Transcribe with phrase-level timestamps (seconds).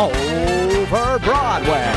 [0.00, 1.92] over Broadway.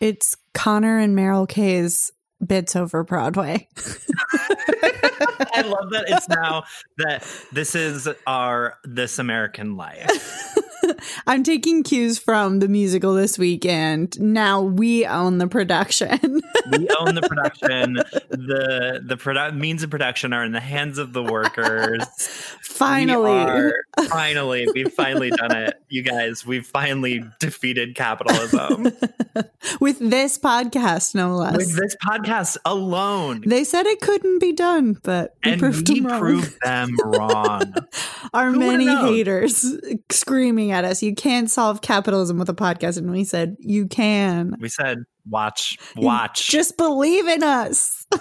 [0.00, 2.12] It's Connor and Meryl Kay's
[2.44, 3.68] bits over Broadway.
[3.76, 6.64] I love that it's now
[6.98, 10.56] that this is our This American Life.
[11.26, 14.18] I'm taking cues from the musical this weekend.
[14.20, 16.18] Now we own the production.
[16.72, 17.94] we own the production.
[18.30, 22.04] The the produ- means of production are in the hands of the workers.
[22.62, 23.74] finally, We are-
[24.08, 26.44] finally, we've finally done it, you guys.
[26.46, 28.84] We've finally defeated capitalism
[29.80, 31.56] with this podcast, no less.
[31.56, 33.42] with this podcast alone.
[33.46, 36.20] they said it couldn't be done, but we and proved we them wrong.
[36.20, 37.74] proved them wrong.
[38.32, 39.64] Our Who many haters
[40.10, 44.54] screaming at us, "You can't solve capitalism with a podcast," and we said, "You can."
[44.60, 44.98] we said,
[45.28, 48.06] "Watch, watch." Just believe in us.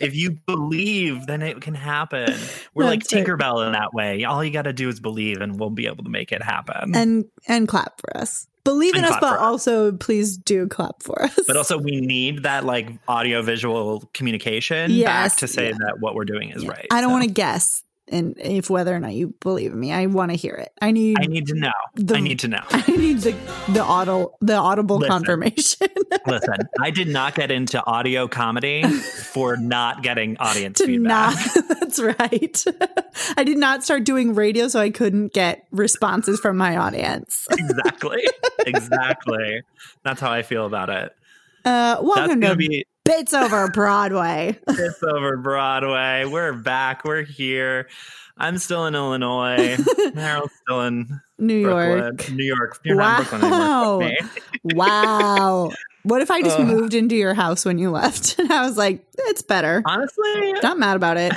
[0.00, 2.34] if you believe, then it can happen.
[2.74, 3.26] We're like That's right.
[3.26, 4.24] Tinkerbell in that way.
[4.24, 6.94] All you got to do is believe, and we'll be able to make it happen.
[6.94, 8.46] and and clap for us.
[8.64, 9.40] Believe in us, but us.
[9.40, 11.36] also please do clap for us.
[11.48, 15.76] but also, we need that like audio visual communication Yes, back to say yeah.
[15.80, 16.70] that what we're doing is Yeah.
[16.70, 16.86] right.
[16.92, 17.82] I don't So want to guess
[18.12, 19.92] and if whether or not you believe in me.
[19.92, 20.72] I want to hear it.
[20.80, 21.72] I need I need to know.
[21.94, 22.60] the- I need to know.
[22.70, 23.34] I need the
[23.72, 25.10] the audible the audible Listen.
[25.12, 25.88] confirmation
[26.26, 31.34] Listen, I did not get into audio comedy for not getting audience to feedback.
[31.34, 31.68] not.
[31.80, 32.64] That's right.
[33.36, 37.46] I did not start doing radio, so I couldn't get responses from my audience.
[37.50, 38.22] exactly.
[38.66, 39.62] Exactly.
[40.02, 41.14] That's how I feel about it.
[41.64, 44.58] Uh, That's welcome gonna to be Bits Over Broadway.
[44.68, 46.24] it's over Broadway.
[46.24, 47.04] We're back.
[47.04, 47.88] We're here.
[48.38, 49.76] I'm still in Illinois.
[50.14, 51.98] Meryl's still in New Brooklyn.
[51.98, 52.30] York.
[52.30, 52.80] New York.
[52.84, 54.00] You're not Brooklyn Wow.
[54.00, 54.30] anymore.
[54.62, 55.70] Wow.
[56.04, 56.66] What if I just Ugh.
[56.66, 58.36] moved into your house when you left?
[58.42, 59.82] And I was like, it's better.
[59.84, 61.32] Honestly, Not mad about it.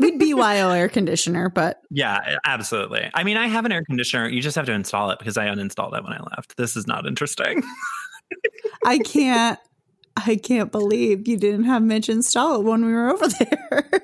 [0.00, 3.10] We'd BYO air conditioner, but yeah, absolutely.
[3.14, 4.28] I mean, I have an air conditioner.
[4.28, 6.56] You just have to install it because I uninstalled it when I left.
[6.58, 7.62] This is not interesting.
[8.84, 9.58] I can't.
[10.16, 13.88] I can't believe you didn't have Mitch install it when we were over there.
[13.92, 13.98] I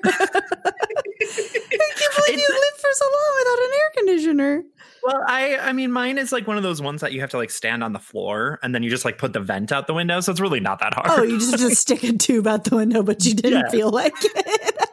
[1.95, 4.63] can't believe you lived for so long without an air conditioner.
[5.03, 7.37] Well, I I mean, mine is like one of those ones that you have to
[7.37, 9.93] like stand on the floor and then you just like put the vent out the
[9.93, 10.19] window.
[10.21, 11.19] So it's really not that oh, hard.
[11.19, 13.69] Oh, you just just stick a tube out the window, but you didn't Yeah.
[13.69, 14.86] feel like it.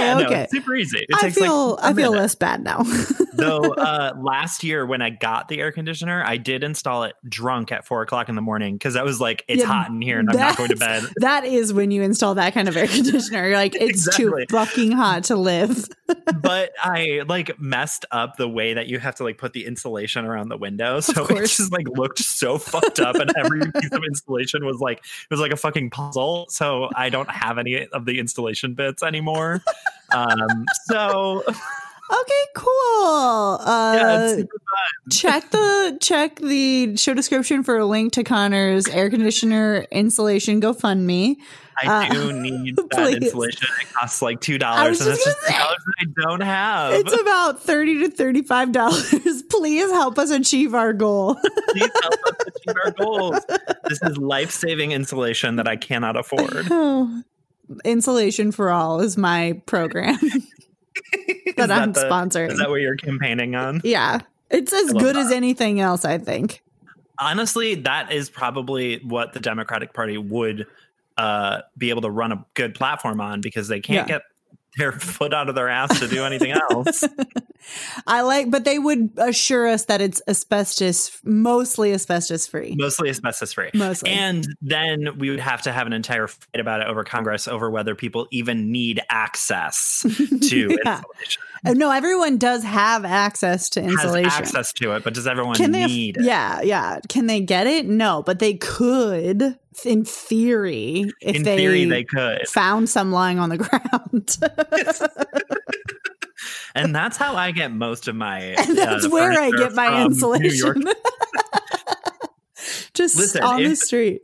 [0.00, 0.98] Okay, Yeah, no, it's super easy.
[1.08, 2.82] It I takes feel like I feel less bad now.
[3.34, 7.72] Though uh, last year when I got the air conditioner, I did install it drunk
[7.72, 10.18] at four o'clock in the morning because I was like, it's Yeah, hot in here
[10.18, 11.04] and I'm not going to bed.
[11.16, 13.48] That's- when you install that kind of air conditioner.
[13.48, 14.46] You're like, it's Exactly.
[14.46, 15.86] too fucking hot to live.
[16.42, 20.24] but I like messed up the way that you have to like put the insulation
[20.24, 21.00] around the window.
[21.00, 24.98] So it just like looked so fucked up and every piece of insulation was like
[24.98, 26.46] it was like a fucking puzzle.
[26.50, 29.62] So I don't have any of the installation bits anymore.
[30.12, 31.42] Um so
[32.12, 33.58] Okay, cool.
[33.60, 34.42] Uh, yeah,
[35.12, 41.36] check the check the show description for a link to Connor's air conditioner installation GoFundMe.
[41.80, 43.14] I Uh, do need that please.
[43.26, 43.68] insulation.
[43.80, 46.94] It costs like two dollars, and it's just dollars I don't have.
[46.94, 49.42] It's about thirty to thirty-five dollars.
[49.48, 51.36] Please help us achieve our goal.
[51.68, 53.38] Please help us achieve our goals.
[53.88, 56.66] This is life-saving insulation that I cannot afford.
[56.70, 57.22] oh,
[57.84, 60.18] insulation for all is my program
[61.12, 62.52] Is that I'm the- sponsoring.
[62.52, 63.80] Is that what you're campaigning on?
[63.84, 64.20] yeah,
[64.50, 66.04] it's as good as anything else.
[66.04, 66.62] I think.
[67.18, 70.66] Honestly, that is probably what the Democratic Party would
[71.18, 74.14] uh, be able to run a good platform on because they can't Yeah.
[74.18, 74.22] get
[74.76, 77.04] their foot out of their ass to do anything else.
[78.06, 82.74] I like, but they would assure us that it's asbestos, mostly asbestos free.
[82.78, 83.70] Mostly asbestos free.
[83.74, 84.10] Mostly.
[84.10, 87.70] And then we would have to have an entire fight about it over Congress over
[87.70, 90.00] whether people even need access
[90.48, 90.98] to Yeah.
[90.98, 91.42] insulation.
[91.66, 94.30] Oh, no, everyone does have access to insulation.
[94.30, 95.84] Has access to it, but does everyone Can they?
[95.86, 96.24] need it?
[96.24, 97.00] Yeah, yeah.
[97.08, 97.86] Can they get it?
[97.86, 102.48] No, but they could, in theory, if In they, theory, they could.
[102.48, 104.38] found some lying on the ground.
[106.74, 108.40] and that's how I get most of my.
[108.58, 110.76] and that's uh, where I get my from New York.
[110.76, 110.84] insulation.
[112.94, 114.22] Just Listen, on the street.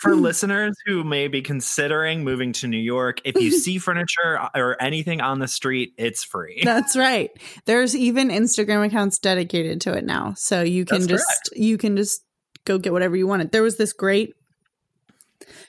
[0.00, 0.22] For hmm.
[0.22, 5.20] listeners who may be considering moving to New York, if you see furniture or anything
[5.20, 6.62] on the street, it's free.
[6.64, 7.30] That's right.
[7.66, 10.32] There's even Instagram accounts dedicated to it now.
[10.36, 12.24] So you can That's just you can just
[12.64, 13.52] go get whatever you wanted.
[13.52, 14.34] There was this great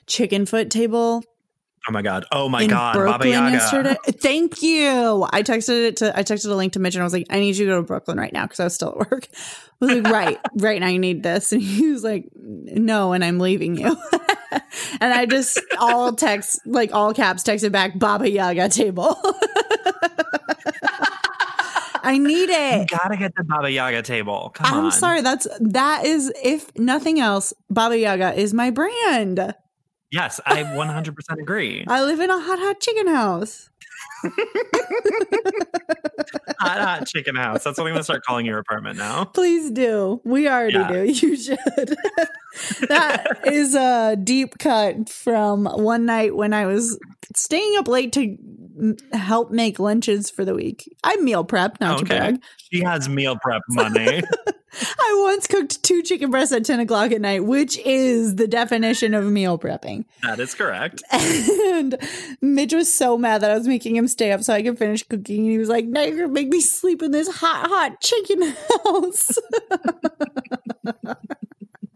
[0.08, 1.24] chicken foot table
[1.88, 2.26] Oh my god.
[2.32, 2.94] Oh my god.
[2.94, 3.96] Baba Brooklyn yesterday.
[4.06, 5.28] Thank you.
[5.32, 7.40] I texted it to I texted a link to Mitch and I was like, I
[7.40, 9.28] need you to go to Brooklyn right now because I was still at work.
[9.82, 11.52] I was like, right, right now you need this.
[11.54, 13.98] And he was like, No, and I'm leaving you.
[15.02, 19.16] and I just all text like all caps texted back Baba Yaga table.
[22.04, 22.90] I need You it.
[22.90, 24.52] gotta get the Baba Yaga table.
[24.56, 24.92] Come I'm on.
[24.92, 25.22] sorry.
[25.22, 29.54] That's that is if nothing else, Baba Yaga is my brand.
[30.12, 31.86] Yes, I 100% agree.
[31.88, 33.70] I live in a hot hot chicken house.
[36.60, 37.64] hot, hot chicken house.
[37.64, 39.26] That's what I'm gonna start calling your apartment now.
[39.26, 40.22] Please do.
[40.24, 40.88] We already Yeah.
[40.88, 41.04] do.
[41.28, 41.58] You should.
[42.90, 47.00] that is a deep cut from one night when I was
[47.36, 48.38] staying up late to
[49.14, 50.90] help make lunches for the week.
[51.04, 52.42] I meal prep, not to brag.
[52.72, 54.22] She has meal prep money.
[54.74, 59.14] I once cooked two chicken breasts at 10 o'clock at night, which is the definition
[59.14, 60.06] of meal prepping.
[60.24, 61.04] that is correct.
[61.12, 61.98] And
[62.42, 65.04] Mitch was so mad that I was making him stay up so I could finish
[65.04, 65.42] cooking.
[65.42, 68.54] And he was like, Now you're gonna make me sleep in this hot, hot chicken
[68.86, 69.38] house.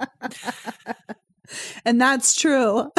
[1.86, 2.92] and that's true.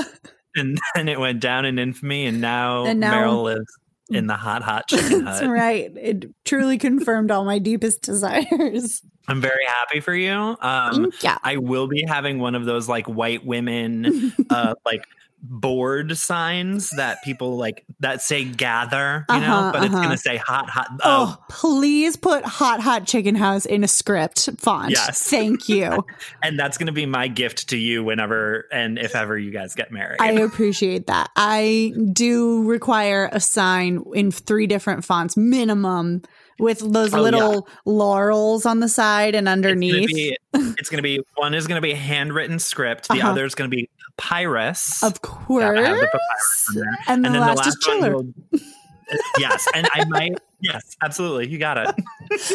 [0.56, 3.72] And then it went down in infamy, and now, And now- Meryl lives
[4.10, 5.50] in the hot, hot chicken That's hut.
[5.50, 5.92] right.
[5.96, 9.02] It truly confirmed all my deepest desires.
[9.28, 10.56] I'm very happy for you.
[10.60, 11.38] Um, yeah.
[11.42, 15.02] I will be having one of those like white women, uh, like
[15.42, 20.02] board signs that people like that say gather, you know, Uh-huh, but it's uh-huh.
[20.02, 20.88] gonna say hot, hot.
[21.04, 24.90] Oh, Oh, please put hot, hot chicken house in a script font.
[24.92, 25.22] Yes.
[25.28, 26.04] Thank you.
[26.42, 29.92] and that's gonna be my gift to you whenever and if ever you guys get
[29.92, 30.16] married.
[30.20, 31.30] I appreciate that.
[31.36, 36.22] I do require a sign in three different fonts minimum
[36.58, 40.08] with those Oh, little laurels on the side and It's gonna, underneath.
[40.08, 43.08] be, it's gonna be one is gonna be a handwritten script.
[43.08, 43.30] The Uh-huh.
[43.32, 45.02] other is gonna be papyrus.
[45.02, 45.64] of course.
[45.64, 46.98] Gotta have the papyrus there.
[47.08, 48.14] And the last, is one chiller.
[48.16, 48.32] will-
[49.38, 50.38] yes, and I might.
[50.60, 51.48] Yes, absolutely.
[51.48, 51.94] You got it.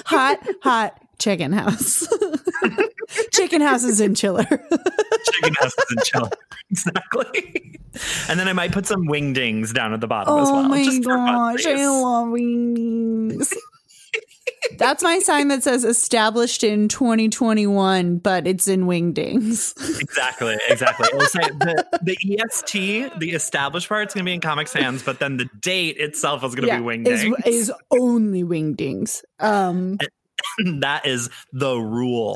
[0.06, 2.08] hot, hot chicken house.
[3.32, 4.44] chicken house is in chiller.
[4.44, 6.30] Chicken houses in chiller.
[6.72, 7.80] Exactly.
[8.28, 10.66] And then I might put some wingdings down at the bottom as oh well.
[10.66, 13.54] oh my gosh, I love wings.
[14.78, 19.74] That's my sign that says established in 2021, but it's in wingdings.
[20.02, 21.08] Exactly, exactly.
[21.14, 25.02] It'll say the, the EST, the established part, is going to be in Comic Sans,
[25.04, 27.48] but then the date itself is going to be is, wingdings.
[27.48, 29.24] is only wingdings.
[29.40, 29.98] Um,
[30.80, 32.36] that is the rule.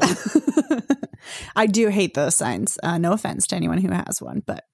[1.55, 2.77] I do hate those signs.
[2.83, 4.65] Uh, no offense to anyone who has one, but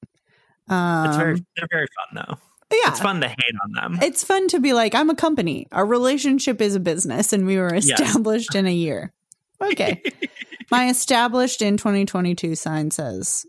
[0.67, 2.37] um, It's very, they're very fun though.
[2.71, 3.99] Yeah, It's fun to hate on them.
[4.01, 5.67] It's fun to be like, I'm a company.
[5.71, 7.89] Our relationship is a business, and we were Yes.
[7.99, 9.13] established in a year.
[9.61, 10.01] Okay.
[10.71, 13.45] My established in 2022 sign says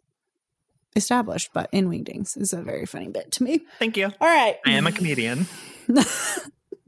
[0.97, 3.61] established, but in wingdings is a very funny bit to me.
[3.79, 4.07] Thank you.
[4.21, 4.57] All right.
[4.67, 5.47] I am a comedian.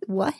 [0.06, 0.34] What?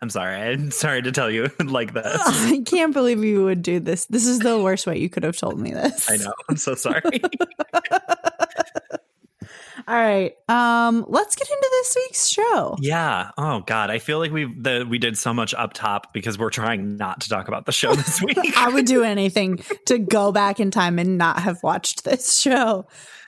[0.00, 0.36] I'm sorry.
[0.36, 2.20] I'm sorry to tell you like this.
[2.24, 4.06] I can't believe you would do this.
[4.06, 6.08] This is the worst way you could have told me this.
[6.10, 6.32] I know.
[6.48, 7.02] I'm so sorry.
[9.88, 10.34] All right.
[10.48, 12.76] Um, let's get into this week's show.
[12.80, 13.30] yeah.
[13.38, 13.90] Oh God.
[13.90, 17.20] I feel like we the we did so much up top because we're trying not
[17.22, 18.38] to talk about the show this week.
[18.56, 22.86] I would do anything to go back in time and not have watched this show.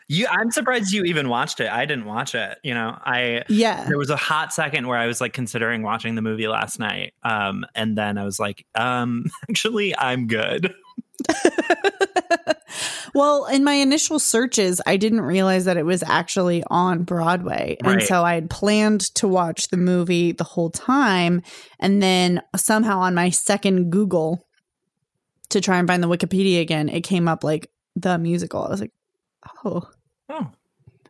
[0.08, 1.70] you I'm surprised you even watched it.
[1.70, 2.58] I didn't watch it.
[2.62, 3.84] You know, I Yeah.
[3.88, 7.14] there was a hot second where I was like considering watching the movie last night.
[7.22, 10.74] Um, and then I was like, um, actually I'm good.
[13.14, 17.76] well, in my initial searches, I didn't realize that it was actually on Broadway.
[17.84, 21.42] And so I had planned to watch the movie the whole time.
[21.80, 24.46] And then somehow on my second Google
[25.50, 28.64] to try and find the Wikipedia again, it came up like the musical.
[28.64, 28.92] I was like,
[29.64, 29.88] oh,
[30.28, 30.50] Oh.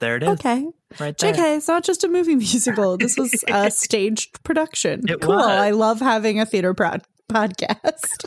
[0.00, 0.28] There it is.
[0.30, 0.66] okay.
[0.98, 1.32] Right there.
[1.32, 2.96] JK, it's not just a movie musical.
[2.98, 5.08] This was a staged production.
[5.08, 5.36] It cool.
[5.36, 5.46] was.
[5.46, 8.24] I love having a theater prod- podcast.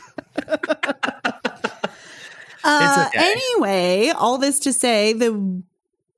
[2.67, 3.31] uh, okay.
[3.31, 5.63] Anyway, all this to say, the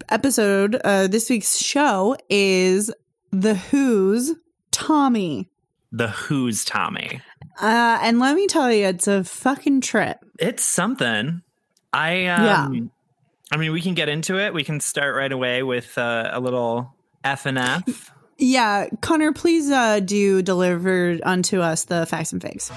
[0.10, 2.92] episode, uh, this week's show is
[3.32, 4.34] The Who's
[4.72, 5.50] Tommy.
[5.92, 7.22] The Who's Tommy.
[7.62, 10.18] Uh, and let me tell you, it's a fucking trip.
[10.40, 11.42] It's something.
[11.92, 12.92] I um
[13.52, 14.54] I mean we can get into it.
[14.54, 18.12] We can start right away with uh, a little F and F.
[18.38, 22.72] Yeah, Connor, please uh, do deliver unto us the facts and fakes.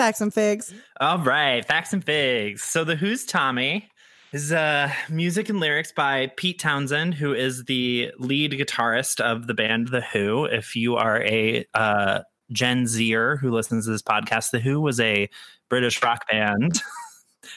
[0.00, 0.72] Facts and figs.
[0.98, 2.62] All right, facts and figs.
[2.62, 3.90] So the Who's Tommy
[4.32, 9.52] is uh music and lyrics by Pete Townshend, who is the lead guitarist of the
[9.52, 10.46] band The Who.
[10.46, 14.98] If you are a uh Gen Zer who listens to this podcast, The Who was
[15.00, 15.28] a
[15.68, 16.80] British rock band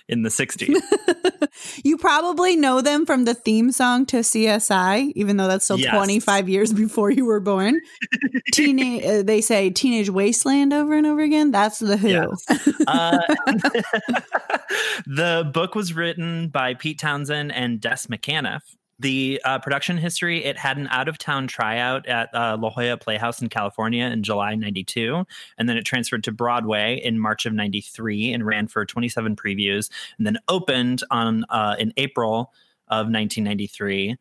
[0.09, 0.75] in the 60s.
[1.83, 5.93] you probably know them from the theme song to CSI, even though that's still Yes.
[5.95, 7.79] 25 years before you were born.
[8.51, 11.51] Teenage, uh, they say Teenage Wasteland over and over again.
[11.51, 12.09] That's the Who.
[12.09, 12.45] Yes.
[12.87, 13.19] Uh,
[15.05, 18.61] the book was written by Pete Townshend and Des McAnuff.
[19.03, 22.97] The uh, production history it had an out of town tryout at uh, La Jolla
[22.97, 25.25] Playhouse in California in July 92.
[25.57, 29.89] And then it transferred to Broadway in March of 93 and ran for 27 previews
[30.17, 32.53] and then opened on uh, in April
[32.87, 34.15] of 1993.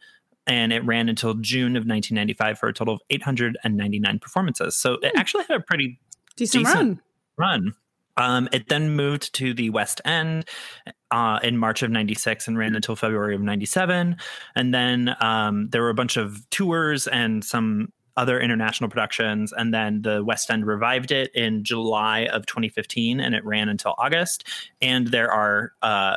[0.48, 4.74] And it ran until June of 1995 for a total of 899 performances.
[4.76, 6.00] So it actually had a pretty
[6.34, 7.00] Decent, Decent.
[7.38, 7.64] run.
[7.64, 7.74] run.
[8.16, 10.46] Um, it then moved to the West End
[11.10, 14.16] uh, in March of 96 and ran until February of 97.
[14.54, 19.52] And then um, there were a bunch of tours and some other international productions.
[19.52, 23.94] And then the West End revived it in July of 2015 and it ran until
[23.98, 24.46] August.
[24.80, 26.16] And there are uh,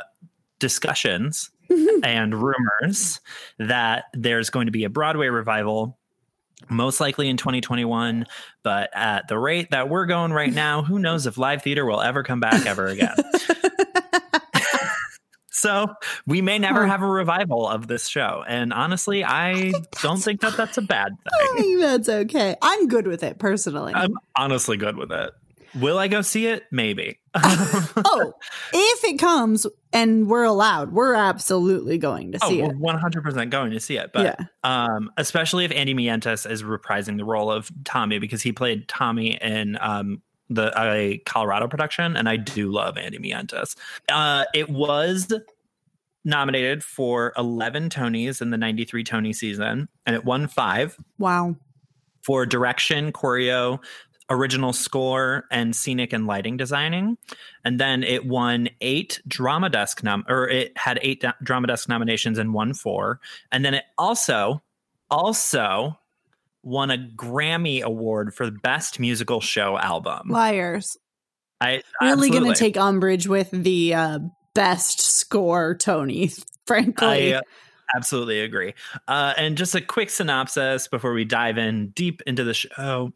[0.58, 1.50] discussions
[2.02, 3.20] and rumors
[3.58, 5.98] that there's going to be a Broadway revival
[6.68, 8.26] most likely in 2021
[8.62, 12.00] but at the rate that we're going right now who knows if live theater will
[12.00, 13.14] ever come back ever again
[15.50, 15.88] so
[16.26, 20.56] we may never have a revival of this show and honestly i don't think that
[20.56, 22.56] that's a bad I thing think that's okay.
[22.62, 23.94] I'm good with it personally.
[23.94, 25.30] i'm honestly good with it
[25.80, 28.32] will i go see it maybe oh,
[28.72, 32.78] if it comes and we're allowed, we're absolutely going to Oh, see we're it.
[32.78, 34.10] 100% going to see it.
[34.14, 34.46] But yeah.
[34.64, 39.36] um, especially if Andy Mientus is reprising the role of Tommy because he played Tommy
[39.42, 43.76] in um, the a Colorado production, and I do love Andy Mientus.
[44.10, 45.30] Uh, it was
[46.24, 51.56] nominated for 11 Tonys in the 93 Tony season, and it won five Wow.
[52.22, 53.78] for direction, choreo,
[54.30, 57.16] original score, and scenic and lighting designing.
[57.64, 61.88] And then it won eight drama desk nom or it had eight da- drama desk
[61.88, 63.20] nominations and won four.
[63.52, 64.62] And then it also
[65.10, 65.98] also
[66.62, 70.28] won a Grammy award for the best musical show album.
[70.28, 70.96] Liars.
[71.60, 74.18] I Really going to take umbrage with the uh,
[74.54, 76.32] best score, Tony,
[76.66, 77.34] frankly.
[77.34, 77.42] I uh,
[77.94, 78.74] absolutely agree.
[79.08, 83.12] Uh, and just a quick synopsis before we dive in deep into the show.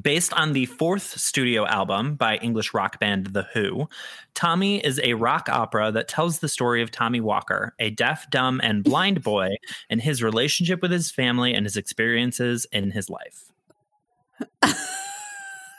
[0.00, 3.88] Based on the fourth studio album by English rock band The Who,
[4.34, 8.60] Tommy is a rock opera that tells the story of Tommy Walker, a deaf, dumb,
[8.62, 9.48] and blind boy,
[9.90, 13.50] and his relationship with his family and his experiences in his life.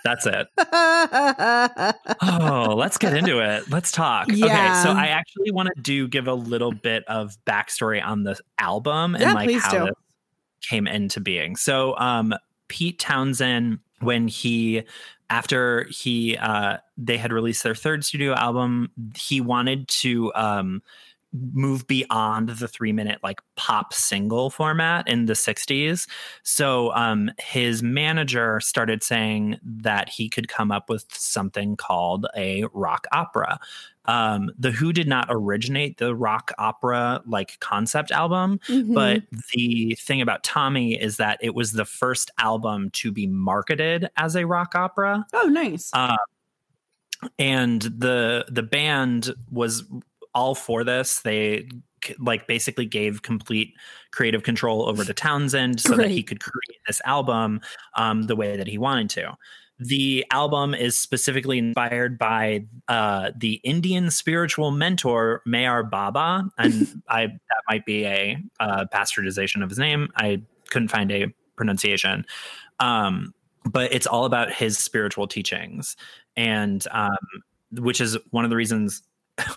[0.04, 0.48] That's it.
[2.22, 3.70] Oh, let's get into it.
[3.70, 4.30] Let's talk.
[4.30, 8.38] Okay, so I actually want to do give a little bit of backstory on the
[8.58, 9.86] album and Yeah, like how do.
[9.86, 9.96] this
[10.68, 11.56] came into being.
[11.56, 12.34] So, um,
[12.72, 14.84] Pete Townshend, when he
[15.30, 20.82] after he uh, they had released their third studio album, he wanted to um,
[21.34, 26.06] move beyond the three minute like pop single format in the 60s
[26.44, 32.66] so um his manager started saying that he could come up with something called a
[32.74, 33.58] rock opera
[34.06, 38.94] um the who did not originate the rock opera like concept album Mhm.
[38.94, 39.24] but
[39.54, 44.36] the thing about tommy is that it was the first album to be marketed as
[44.36, 45.92] a rock opera oh, nice.
[45.94, 46.18] uh,
[47.38, 49.84] and the the band was
[50.34, 51.22] all for this.
[51.22, 51.68] They
[52.20, 53.76] like basically gave complete
[54.12, 57.62] creative control over to townshend so that he could create this album
[57.96, 59.36] um, the way that he wanted to.
[59.80, 67.26] The album is specifically inspired by uh, the Indian spiritual mentor Mayar Baba, and I
[67.26, 70.10] that might be a uh, bastardization of his name.
[70.16, 72.26] I couldn't find a pronunciation,
[72.80, 73.34] um,
[73.66, 75.96] but it's all about his spiritual teachings,
[76.36, 77.18] and um,
[77.72, 79.02] which is one of the reasons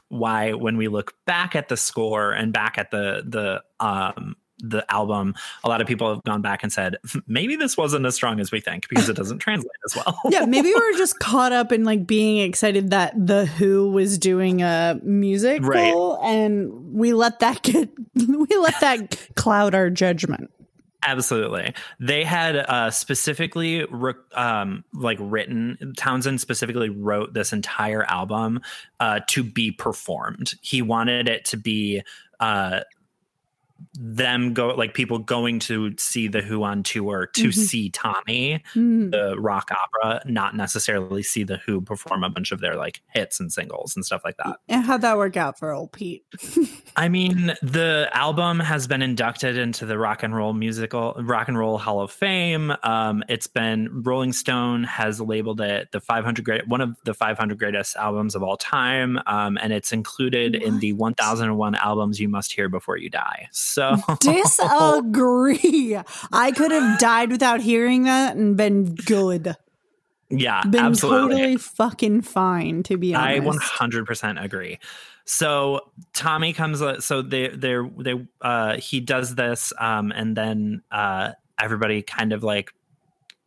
[0.09, 4.85] why when we look back at the score and back at the the um, the
[4.91, 8.41] album, a lot of people have gone back and said maybe this wasn't as strong
[8.41, 10.19] as we think because it doesn't translate as well.
[10.31, 14.17] yeah, maybe we were just caught up in like being excited that the Who was
[14.17, 15.95] doing a musical, Right.
[16.23, 20.51] and we let that get we let that cloud our judgment.
[21.07, 21.75] Absolutely.
[22.01, 28.61] They had uh, specifically re- um, like written Townshend specifically wrote this entire album
[29.01, 30.55] uh, to be performed.
[30.63, 32.03] He wanted it to be
[32.41, 32.81] uh,
[33.95, 37.55] them go like people going to see the Who on tour to Mhm.
[37.55, 39.11] see Tommy, Mm.
[39.11, 43.41] the rock opera, not necessarily see the Who perform a bunch of their like hits
[43.41, 44.57] and singles and stuff like that.
[44.69, 46.25] And how'd that work out for old Pete?
[46.97, 51.59] I mean, the album has been inducted into the Rock and Roll Musical Rock and
[51.59, 52.73] Roll Hall of Fame.
[52.83, 57.59] Um, it's been Rolling Stone has labeled it the 500 great one of the 500
[57.59, 62.53] greatest albums of all time, um, and it's included in the 1001 albums you must
[62.53, 63.49] hear before you die.
[63.51, 63.74] So
[64.21, 65.99] Disagree.
[66.33, 69.57] I could have died without hearing that and been good.
[70.31, 71.37] yeah, Been absolutely.
[71.37, 73.81] totally fucking fine, to be honest.
[73.81, 74.79] I 100% agree.
[75.25, 75.81] So
[76.13, 76.83] Tommy comes.
[77.05, 82.43] So they they they uh, he does this, um, and then uh, everybody kind of
[82.45, 82.75] like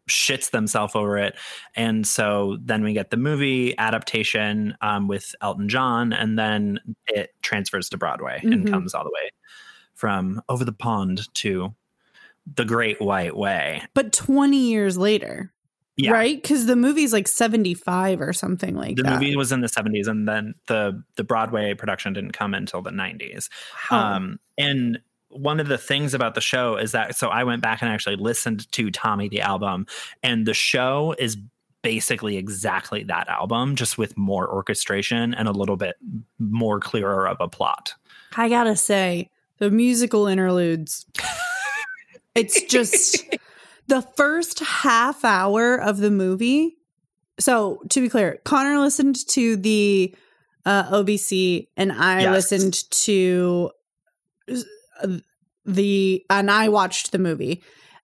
[0.09, 1.35] shits themselves over it,
[1.75, 7.35] and so then we get the movie adaptation um, with Elton John, and then it
[7.43, 8.71] transfers to Broadway and Mhm.
[8.71, 9.29] comes all the way
[9.97, 11.75] from over the pond to
[12.55, 13.81] the Great White Way.
[13.93, 15.51] but 20 years later,
[15.97, 16.11] Yeah.
[16.11, 16.41] right?
[16.41, 19.09] Because the movie's like 75 or something like The that.
[19.09, 22.81] The movie was in the 70s, and then the the Broadway production didn't come until
[22.81, 23.49] the 90s.
[23.91, 24.15] Wow.
[24.15, 24.99] Um, and
[25.29, 28.15] one of the things about the show is that so I went back and actually
[28.15, 29.85] listened to Tommy the album,
[30.23, 31.35] and the show is
[31.81, 35.95] basically exactly that album, just with more orchestration and a little bit
[36.39, 37.93] more clearer of a plot.
[38.37, 41.05] I gotta say, the musical interludes.
[42.35, 43.23] it's just
[43.87, 46.77] the first half hour of the movie.
[47.39, 50.15] So to be clear, Connor listened to the
[50.65, 52.31] uh, OBC, and I Yes.
[52.51, 53.71] listened to
[55.65, 57.61] the and I watched the movie.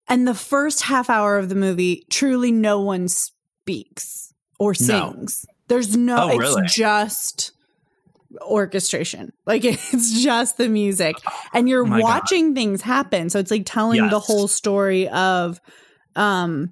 [0.08, 5.14] And the first half hour of the movie, truly no one speaks or No.
[5.14, 5.46] sings.
[5.70, 6.64] There's no, Oh, it's really?
[6.68, 7.53] just
[8.42, 9.34] orchestration.
[9.46, 11.16] Like it's just the music.
[11.54, 12.04] And you're Oh my God.
[12.04, 13.30] watching things happen.
[13.30, 15.60] So it's like telling the whole story of
[16.16, 16.72] um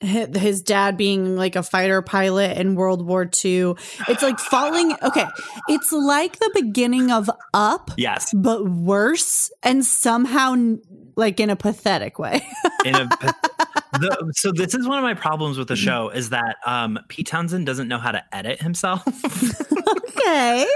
[0.00, 3.74] his dad being like a fighter pilot in World War II.
[4.08, 5.26] It's like falling okay.
[5.68, 10.56] It's like the beginning of Up, Yes, but worse and somehow
[11.14, 12.44] like in a pathetic way.
[12.84, 13.08] in a,
[13.92, 17.26] the, so this is one of my problems with the show is that um, Pete
[17.26, 19.02] Townshend doesn't know how to edit himself.
[20.08, 20.66] okay.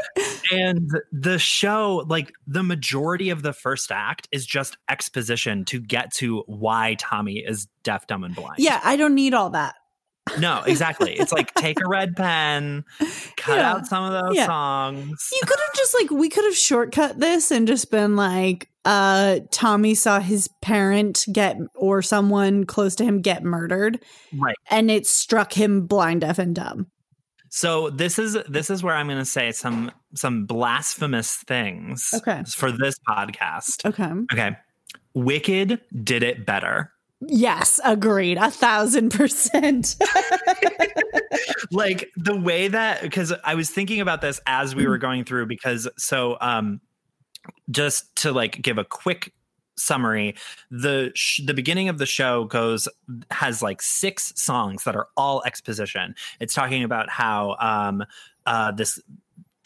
[0.51, 6.13] and the show like the majority of the first act is just exposition to get
[6.13, 9.77] to why tommy is deaf dumb and blind Yeah, I don't need all that.
[10.39, 12.85] No exactly it's like take a red pen
[13.37, 13.73] cut Yeah.
[13.73, 14.47] out some of those Yeah.
[14.47, 18.69] songs You could have just like we could have shortcut this and just been like
[18.85, 24.01] uh Tommy saw his parent get or someone close to him get murdered
[24.39, 26.87] right and it struck him blind deaf and dumb.
[27.49, 32.43] so this is this is where i'm going to say some some blasphemous things Okay.
[32.49, 34.11] for this podcast Okay.
[34.33, 34.57] okay
[35.15, 38.37] wicked did it better Yes, agreed.
[38.37, 39.97] A thousand percent.
[41.73, 45.47] like the way that because I was thinking about this as we were going through
[45.47, 46.81] because so um
[47.71, 49.33] just to like give a quick
[49.79, 50.35] summary
[50.71, 52.89] the sh- the beginning of the show goes
[53.31, 58.03] has like six songs that are all exposition it's talking about how um
[58.47, 58.99] uh this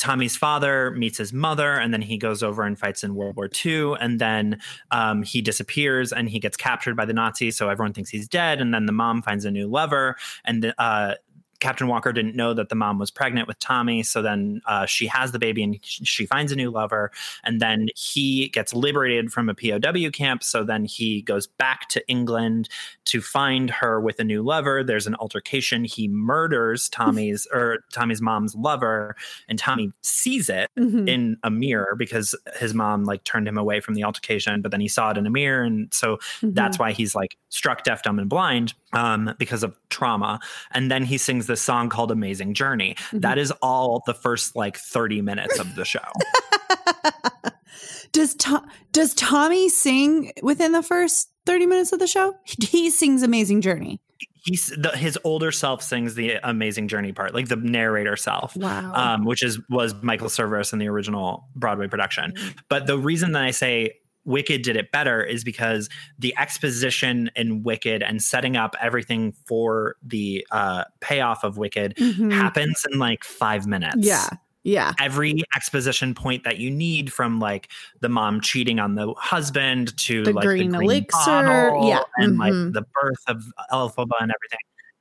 [0.01, 3.51] Tommy's father meets his mother, and then he goes over and fights in World War
[3.65, 3.97] II.
[4.01, 4.59] And then
[4.91, 7.59] um, he disappears and he gets captured by the Nazis.
[7.59, 8.63] So everyone thinks he's dead.
[8.63, 10.17] And then the mom finds a new lover.
[10.47, 11.17] And uh,
[11.61, 14.03] Captain Walker didn't know that the mom was pregnant with Tommy.
[14.03, 17.11] So then uh, she has the baby and she finds a new lover.
[17.45, 20.43] And then he gets liberated from a POW camp.
[20.43, 22.69] So then he goes back to England
[23.07, 24.83] to find her with a new lover.
[24.83, 25.85] There's an altercation.
[25.85, 29.15] He murders Tommy's or Tommy's mom's lover,
[29.49, 31.09] and Tommy sees it Mhm.
[31.09, 34.81] in a mirror because his mom like turned him away from the altercation, but then
[34.81, 35.63] he saw it in a mirror.
[35.63, 36.55] And so Mhm.
[36.55, 40.41] that's why he's like struck deaf, dumb, and blind um, because of trauma.
[40.73, 42.97] And then he sings this song called Amazing Journey.
[43.11, 43.23] Mhm.
[43.23, 46.01] That is all the first like 30 minutes of the show.
[48.13, 52.35] does to- does Tommy sing within the first 30 minutes of the show?
[52.61, 54.01] He sings Amazing Journey.
[54.43, 58.57] He's the, his older self sings the Amazing Journey part, like the narrator self.
[58.57, 58.93] Wow.
[58.95, 62.33] um, which is was Michael Cerveris in the original Broadway production.
[62.71, 64.00] But the reason that I say
[64.31, 65.89] Wicked did it better is because
[66.19, 72.33] the exposition in Wicked and setting up everything for the uh, payoff of Wicked Mhm.
[72.33, 73.99] happens in like five minutes.
[73.99, 74.29] Yeah.
[74.63, 74.93] Yeah.
[75.01, 77.69] Every exposition point that you need from like
[78.01, 82.35] the mom cheating on the husband to The like green the green elixir, yeah, and
[82.35, 82.39] mhm.
[82.39, 84.59] like the birth of Elphaba and everything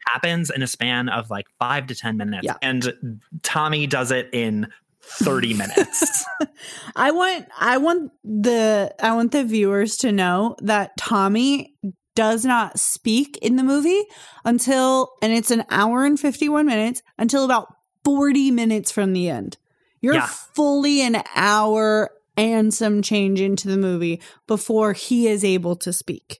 [0.07, 2.45] happens in a span of like five to ten minutes.
[2.45, 2.55] Yeah.
[2.61, 4.67] And Tommy does it in
[5.01, 6.25] 30 minutes.
[6.95, 11.75] I want I want the I want the viewers to know that Tommy
[12.15, 14.03] does not speak in the movie
[14.43, 19.57] until and it's an hour and 51 minutes until about 40 minutes from the end.
[20.01, 20.27] You're Yeah.
[20.27, 26.39] fully an hour and some change into the movie before he is able to speak.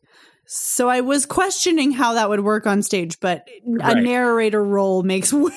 [0.52, 3.98] So I was questioning how that would work on stage, but a Right.
[4.04, 5.52] narrator role makes way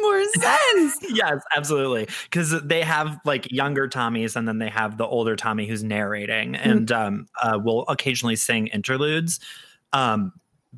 [0.00, 0.96] more sense.
[1.10, 2.08] yes, absolutely.
[2.24, 6.54] Because they have like younger Tommies and then they have the older Tommy who's narrating
[6.54, 6.70] Mm-hmm.
[6.70, 9.38] and um, uh, will occasionally sing interludes.
[9.92, 10.32] Um,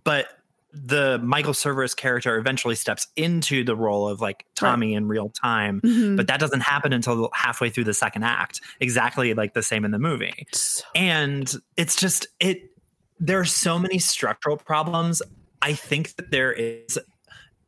[0.04, 0.26] but
[0.74, 5.80] the Michael Cerveris character eventually steps into the role of like Tommy in real time.
[5.80, 6.18] Mhm.
[6.18, 9.90] But that doesn't happen until halfway through the second act, exactly like the same in
[9.92, 10.46] the movie.
[10.94, 12.67] And it's just it
[13.20, 15.22] there are so many structural problems
[15.62, 16.98] i think that there is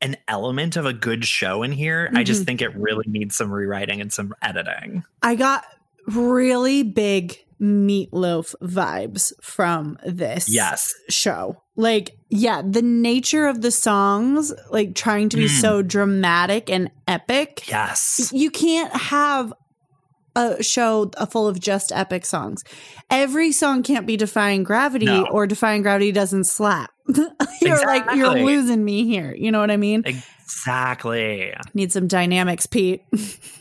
[0.02, 2.46] an element of a good show in here i just Mhm.
[2.46, 5.64] think it really needs some rewriting and some editing I got
[6.06, 11.60] really big Meat Loaf vibes from this yes show.
[11.76, 15.60] Like, yeah, the nature of the songs, like trying to be Mm.
[15.60, 17.68] so dramatic and epic.
[17.68, 19.52] yes You can't have
[20.36, 22.62] a show full of just epic songs.
[23.10, 25.26] Every song can't be Defying Gravity No.
[25.26, 26.90] or Defying Gravity doesn't slap.
[27.60, 29.34] you're like, you're losing me here.
[29.34, 30.04] You know what I mean?
[30.06, 33.02] exactly Need some dynamics, Pete.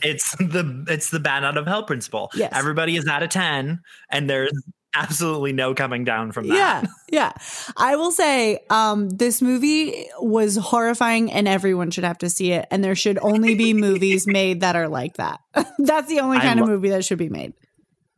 [0.02, 2.52] it's the it's the bat out of hell principle Yes.
[2.54, 3.80] everybody is at a 10
[4.10, 4.52] and there's
[4.94, 7.32] absolutely no coming down from that Yeah, yeah.
[7.76, 12.66] I will say, um, this movie was horrifying, and everyone should have to see it.
[12.70, 15.40] And there should only be movies made that are like that.
[15.78, 17.52] That's the only kind of movie that should be made.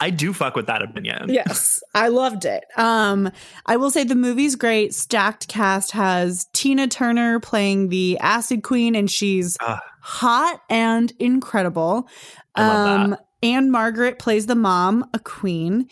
[0.00, 2.64] i do fuck with that opinion Yes, I loved it.
[2.76, 3.30] Um,
[3.66, 4.94] I will say the movie's great.
[4.94, 9.78] Stacked cast has Tina Turner playing the Acid Queen, and she's Ugh.
[10.00, 12.08] hot and incredible.
[12.54, 15.88] I love um, Ann-Margret plays the mom, a queen.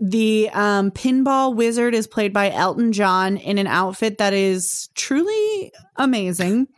[0.00, 5.72] The um, pinball wizard is played by Elton John in an outfit that is truly
[5.96, 6.68] amazing.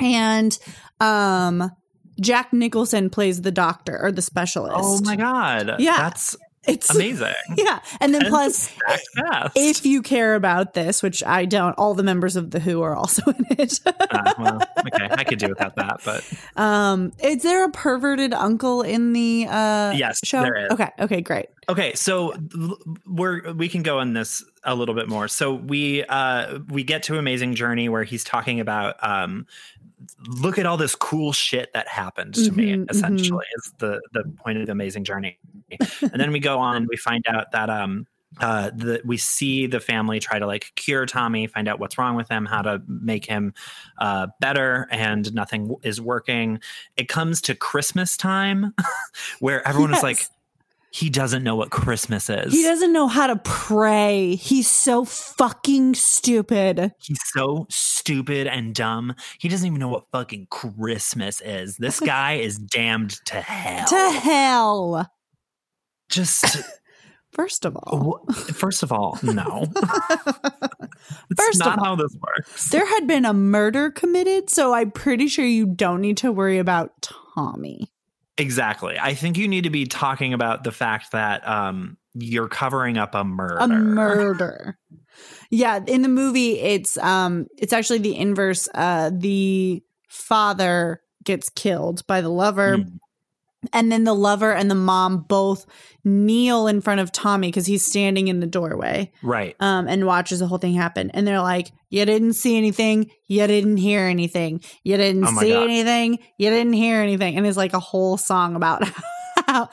[0.00, 0.58] And
[1.00, 1.70] um,
[2.20, 4.74] Jack Nicholson plays the doctor or the specialist.
[4.78, 5.96] oh my god Yeah.
[5.98, 7.80] that's It's amazing Yeah.
[8.00, 8.70] And then And plus,
[9.54, 12.94] if you care about this, which I don't, all the members of the Who are
[12.96, 13.80] also in it.
[14.10, 16.24] Ah, well, okay, I could do without that, but
[16.62, 20.42] um, is there a perverted uncle in the uh Yes, show?
[20.42, 20.70] there is.
[20.72, 21.46] Okay, okay, great.
[21.68, 21.94] okay.
[21.94, 22.34] So
[23.06, 25.28] we're we can go on this a little bit more.
[25.28, 29.46] So we uh we get to Amazing Journey where he's talking about um
[30.28, 32.72] look at all this cool shit that happened to me.
[32.74, 35.38] Mhm, Essentially, is the the point of the Amazing Journey.
[36.02, 38.06] and then we go on and we find out that um
[38.40, 42.14] uh the we see the family try to like cure tommy find out what's wrong
[42.14, 43.54] with him how to make him
[43.98, 46.60] uh better and nothing is working
[46.96, 48.74] it comes to christmas time
[49.40, 50.26] where everyone is like
[50.90, 54.34] he doesn't know what christmas is He doesn't know how to pray.
[54.36, 56.92] He's so fucking stupid.
[56.98, 62.34] he's so stupid and dumb he doesn't even know what fucking christmas is this guy
[62.34, 65.10] is damned to hell To hell.
[66.08, 66.58] Just
[67.32, 69.66] First of all, first of all no
[71.30, 74.74] it's First of not all, how this works there had been a murder committed, so
[74.74, 76.90] I'm pretty sure you don't need to worry about
[77.34, 77.92] Tommy.
[78.38, 78.96] Exactly.
[78.98, 83.14] I think you need to be talking about the fact that um you're covering up
[83.14, 83.56] a murder.
[83.58, 84.78] a murder.
[85.50, 88.68] Yeah, in the movie it's um it's actually the inverse.
[88.74, 92.98] Uh the father gets killed by the lover Mm.
[93.72, 95.66] And then the lover and the mom both
[96.04, 99.56] kneel in front of Tommy cuz he's standing in the doorway Right.
[99.60, 103.46] um and watches the whole thing happen and they're like you didn't see anything, you
[103.46, 104.60] didn't hear anything.
[104.84, 105.64] You didn't Oh see God.
[105.64, 108.82] anything, you didn't hear anything and it's like a whole song about
[109.46, 109.68] how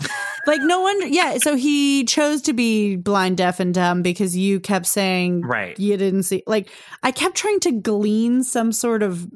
[0.48, 4.60] like no wonder yeah so he chose to be blind deaf and dumb because you
[4.60, 5.78] kept saying Right.
[5.80, 6.70] you didn't see like
[7.04, 9.28] i kept trying to glean some sort of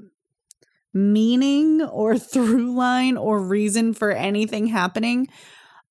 [0.94, 5.28] meaning or through line or reason for anything happening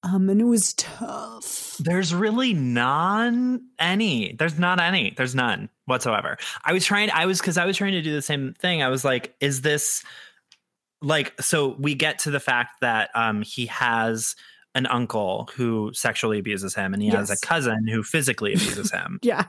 [0.03, 4.35] um and it was tough There's really none any.
[4.37, 5.13] There's not any.
[5.17, 6.37] There's none whatsoever.
[6.65, 8.83] I was trying I was cuz I was trying to do the same thing.
[8.83, 10.03] I was like is this
[11.01, 14.35] like so we get to the fact that um he has
[14.75, 19.19] an uncle who sexually abuses him and he has a cousin who physically abuses him.
[19.23, 19.45] yeah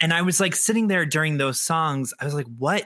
[0.00, 2.14] and I was like sitting there during those songs.
[2.18, 2.84] I was like, what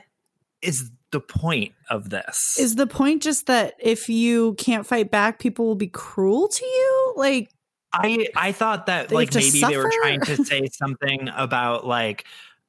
[0.61, 2.57] is the point of this?
[2.59, 6.65] is the point just that if you can't fight back people will be cruel to
[6.65, 7.49] you like
[7.93, 12.25] I I thought that like maybe they were trying to say something about like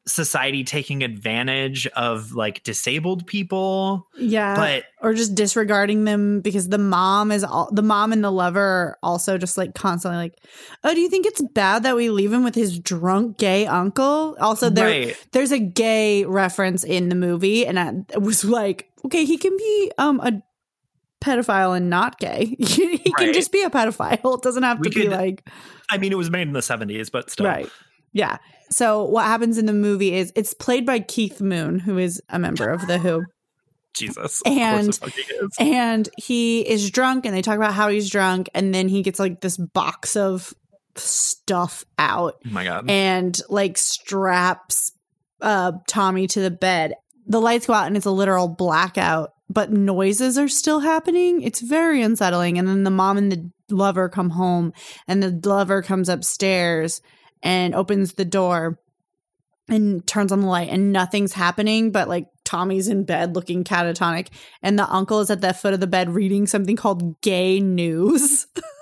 [0.06, 4.06] society taking advantage of like disabled people.
[4.16, 4.54] Yeah.
[4.54, 8.60] But or just disregarding them because the mom is all the mom and the lover
[8.60, 10.38] are also just like constantly like,
[10.84, 14.36] oh, do you think it's bad that we leave him with his drunk gay uncle?
[14.40, 15.26] Also, there right.
[15.32, 19.92] there's a gay reference in the movie, and I was like, okay, he can be
[19.98, 20.40] um a
[21.20, 22.56] pedophile and not gay.
[22.58, 24.36] he can just be a pedophile.
[24.36, 25.48] It doesn't have We to be like
[25.90, 27.46] I mean, it was made in the 70s, but still.
[27.46, 27.70] right.
[28.12, 28.38] Yeah.
[28.70, 32.38] So what happens in the movie is it's played by Keith Moon, who is a
[32.38, 33.24] member of the Who.
[33.94, 34.42] Jesus.
[34.44, 35.48] And- course he is.
[35.58, 39.18] and he is drunk and they talk about how he's drunk and then he gets
[39.18, 40.52] like this box of
[40.96, 42.90] stuff out Oh my God.
[42.90, 44.92] and like straps
[45.40, 46.94] uh Tommy to the bed.
[47.26, 51.40] The lights go out and it's a literal blackout, but noises are still happening.
[51.42, 52.58] It's very unsettling.
[52.58, 54.72] And then the mom and the lover come home
[55.08, 57.00] and the lover comes upstairs
[57.42, 58.78] and opens the door
[59.68, 64.28] and turns on the light and nothing's happening but like Tommy's in bed looking catatonic
[64.62, 68.46] and the uncle is at the foot of the bed reading something called gay news.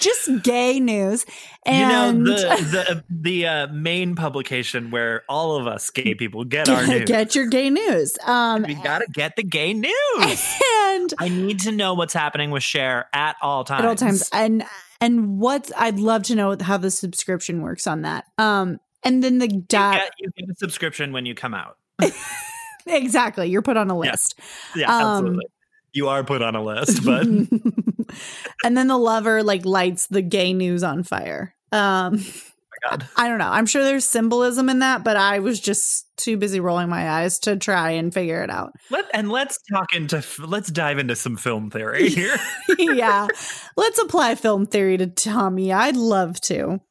[0.00, 1.24] Just gay news.
[1.64, 6.44] And you know the the the uh, main publication where all of us gay people
[6.44, 7.04] get our news.
[7.08, 8.16] get your gay news.
[8.26, 10.54] Um we gotta get the gay news.
[10.88, 13.82] and I need to know what's happening with Cher at all times.
[13.82, 14.64] at all times and
[15.00, 18.24] and what I'd love to know how the subscription works on that.
[18.38, 21.76] Um and then the You dot get, you get a subscription when you come out.
[22.86, 24.38] exactly you're put on a list.
[24.74, 25.46] Yeah, Um, absolutely.
[25.92, 27.26] You are put on a list, but
[28.64, 31.54] and then the lover like lights the gay news on fire.
[31.70, 33.06] Um my God.
[33.16, 33.50] I don't know.
[33.50, 37.38] I'm sure there's symbolism in that, but I was just too busy rolling my eyes
[37.40, 38.72] to try and figure it out.
[38.90, 42.36] Let and let's talk into let's dive into some film theory here.
[42.78, 43.28] yeah.
[43.76, 45.72] Let's apply film theory to Tommy.
[45.72, 46.80] I'd love to.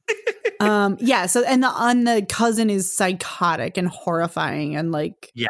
[0.59, 5.47] Um yeah, so and the on the cousin is psychotic and horrifying and like Yeah.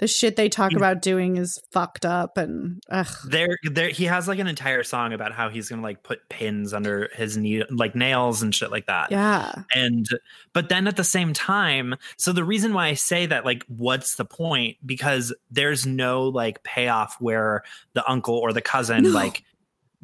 [0.00, 3.06] The shit they talk He's- about doing is fucked up and ugh.
[3.26, 6.72] there there he has like an entire song about how he's gonna like put pins
[6.74, 9.12] under his knee like nails and shit like that.
[9.12, 9.52] Yeah.
[9.74, 10.06] and
[10.52, 14.16] but then at the same time so the reason why i say that like what's
[14.16, 19.10] the point because there's no like payoff where the uncle or the cousin No.
[19.10, 19.44] like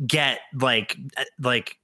[0.06, 1.78] get like uh, like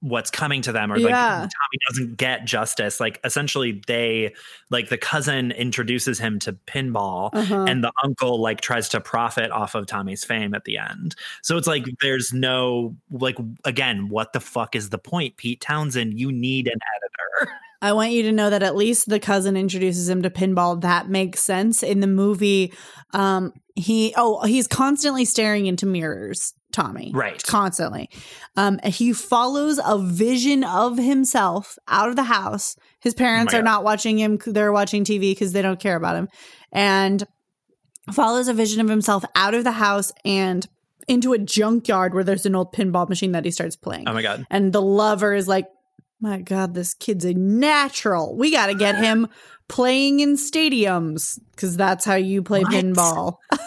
[0.00, 1.38] what's coming to them or like Yeah.
[1.40, 4.32] tommy doesn't get justice like essentially they
[4.70, 7.64] like the cousin introduces him to pinball Uh-huh.
[7.66, 11.16] and the uncle like tries to profit off of Tommy's fame at the end.
[11.42, 15.36] So it's like there's no like again, what the fuck is the point?
[15.36, 17.52] Pete Townshend, you need an editor.
[17.80, 20.80] I want you to know that at least the cousin introduces him to pinball.
[20.80, 21.82] That makes sense.
[21.82, 22.72] In the movie,
[23.12, 26.54] um, he oh he's constantly staring into mirrors.
[26.70, 27.42] Tommy, Right.
[27.42, 28.10] Constantly.
[28.54, 32.76] Um, he follows a vision of himself out of the house.
[33.00, 33.64] His parents Oh are God.
[33.70, 36.28] not watching him; they're watching TV because they don't care about him,
[36.70, 37.26] and
[38.12, 40.66] follows a vision of himself out of the house and
[41.08, 44.06] into a junkyard where there's an old pinball machine that he starts playing.
[44.06, 44.46] Oh my god.
[44.50, 45.66] And the lover is like,
[46.20, 48.36] my God, this kid's a natural.
[48.36, 49.28] We got to get him
[49.68, 52.72] playing in stadiums because that's how you play What?
[52.72, 53.36] pinball.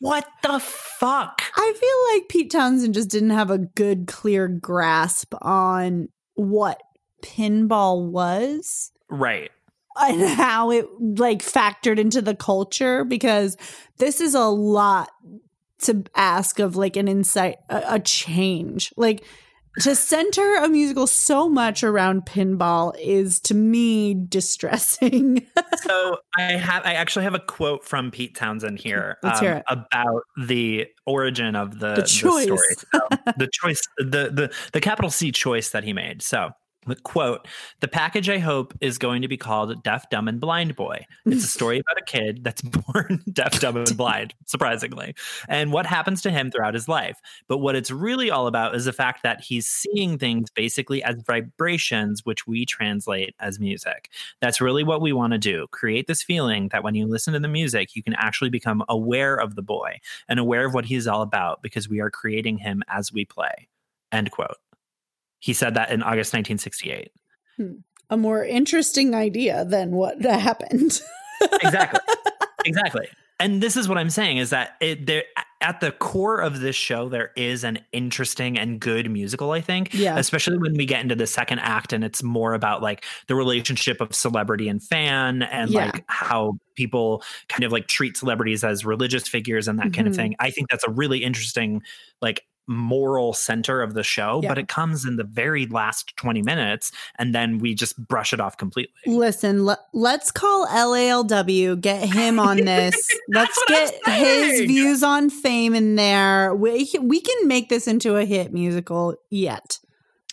[0.00, 1.40] What the fuck?
[1.56, 6.82] I feel like Pete Townshend just didn't have a good, clear grasp on what
[7.22, 9.52] pinball was Right.
[10.00, 13.56] and how it like factored into the culture because
[13.98, 15.10] this is a lot
[15.82, 19.24] to ask of like an insight a, a change like
[19.80, 25.46] to center a musical so much around pinball is to me distressing
[25.82, 29.52] So I have I actually have a quote from Pete Townshend here um, Let's hear
[29.54, 29.64] it.
[29.68, 32.44] about the origin of the, The the choice.
[32.44, 32.58] story.
[32.92, 33.00] So,
[33.38, 36.22] the choice the the the capital C choice that he made.
[36.22, 36.61] So the
[37.02, 37.46] quote,
[37.80, 41.06] the package I hope is going to be called Deaf, Dumb, and Blind Boy.
[41.26, 45.14] It's a story about a kid that's born deaf, dumb, and blind, surprisingly,
[45.48, 47.20] and what happens to him throughout his life.
[47.48, 51.16] But what it's really all about is the fact that he's seeing things basically as
[51.26, 54.10] vibrations, which we translate as music.
[54.40, 57.40] That's really what we want to do create this feeling that when you listen to
[57.40, 61.06] the music, you can actually become aware of the boy and aware of what he's
[61.06, 63.68] all about because we are creating him as we play.
[64.12, 64.56] End quote.
[65.42, 67.10] He said that in August 1968.
[68.10, 71.00] a more interesting idea than what happened
[71.62, 72.00] Exactly.
[72.64, 73.08] exactly.
[73.40, 75.24] And this is what I'm saying is that it there
[75.60, 79.92] at the core of this show there is an interesting and good musical I think
[79.94, 80.16] Yeah.
[80.18, 84.00] especially when we get into the second act and it's more about like the relationship
[84.00, 85.86] of celebrity and fan and Yeah.
[85.86, 90.12] like how people kind of like treat celebrities as religious figures and that kind of
[90.14, 90.16] Mhm.
[90.16, 91.82] thing I think that's a really interesting
[92.20, 94.48] like moral center of the show, Yeah.
[94.50, 98.40] but it comes in the very last 20 minutes and then we just brush it
[98.40, 98.94] off completely.
[99.06, 103.08] Listen, le- let's call LALW, get him on this.
[103.28, 106.54] let's get his views on fame in there.
[106.54, 109.78] We, we can make this into a hit musical yet.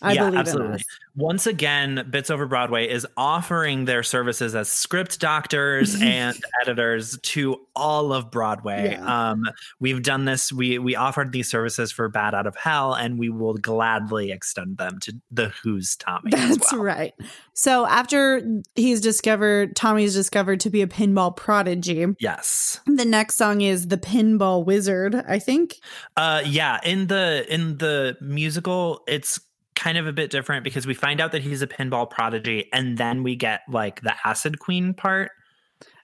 [0.02, 0.66] I Yeah, believe absolutely.
[0.66, 0.84] in this.
[1.16, 7.60] Once again, Bits Over Broadway is offering their services as script doctors and editors to
[7.74, 8.92] all of Broadway.
[8.92, 9.30] Yeah.
[9.30, 9.44] Um,
[9.80, 10.52] we've done this.
[10.52, 14.78] We we offered these services for Bat Out of Hell, and we will gladly extend
[14.78, 16.32] them to the Who's Tommy.
[16.34, 16.82] as That's well.
[16.82, 17.14] right.
[17.54, 18.40] So after
[18.74, 22.06] he's discovered, Tommy's discovered to be a pinball prodigy.
[22.20, 22.80] Yes.
[22.86, 25.76] The next song is the Pinball Wizard, I think.
[26.16, 26.78] Uh, yeah.
[26.84, 29.40] In the in the musical, it's
[29.80, 32.98] kind of a bit different because we find out that he's a pinball prodigy, and
[32.98, 35.30] then we get like the Acid Queen part.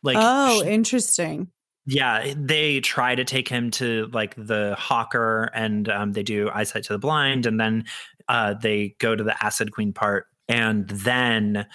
[0.02, 1.48] Like, oh, sh- interesting.
[1.84, 6.84] yeah, they try to take him to like the hawker, and um, they do eyesight
[6.84, 7.84] to the blind, and then
[8.28, 11.66] uh, they go to the Acid Queen part, and then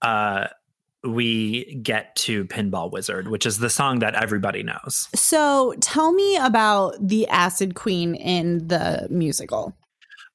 [0.00, 0.46] uh,
[1.02, 5.08] we get to Pinball Wizard, which is the song that everybody knows.
[5.14, 9.74] So tell me about the Acid Queen in the musical.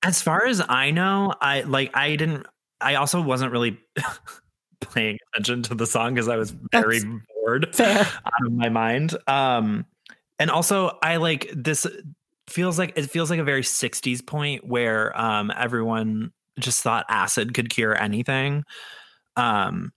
[0.03, 2.45] As far as I know, I like I didn't
[2.81, 3.77] I also wasn't really
[4.93, 7.99] paying attention to the song because I was very That's bored Fair.
[8.01, 9.15] out of my mind.
[9.27, 9.85] Um
[10.39, 11.87] and also I like this
[12.47, 17.53] feels like it feels like a very 60s point where um everyone just thought acid
[17.53, 18.63] could cure anything.
[19.37, 19.93] Um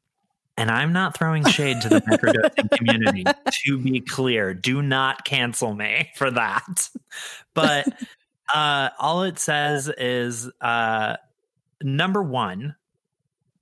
[0.59, 3.25] and I'm not throwing shade to the microdosing community.
[3.67, 6.89] To be clear, do not cancel me for that.
[7.53, 7.87] But
[8.55, 11.17] uh, all it says is uh,
[11.83, 12.75] number one,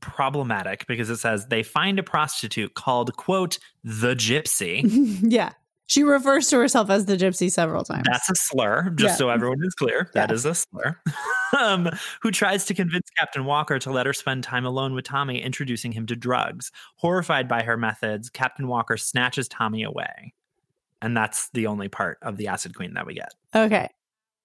[0.00, 4.82] problematic because it says they find a prostitute called quote the gypsy.
[5.22, 5.52] yeah.
[5.86, 8.04] She refers to herself as the gypsy several times.
[8.10, 9.16] That's a slur, just Yeah.
[9.16, 10.10] so everyone is clear.
[10.14, 10.34] That Yeah.
[10.34, 10.98] is a slur.
[11.58, 11.90] um,
[12.22, 15.92] who tries to convince Captain Walker to let her spend time alone with Tommy, introducing
[15.92, 16.70] him to drugs.
[16.96, 20.32] Horrified by her methods, Captain Walker snatches Tommy away.
[21.02, 23.34] And that's the only part of the Acid Queen that we get.
[23.54, 23.90] okay.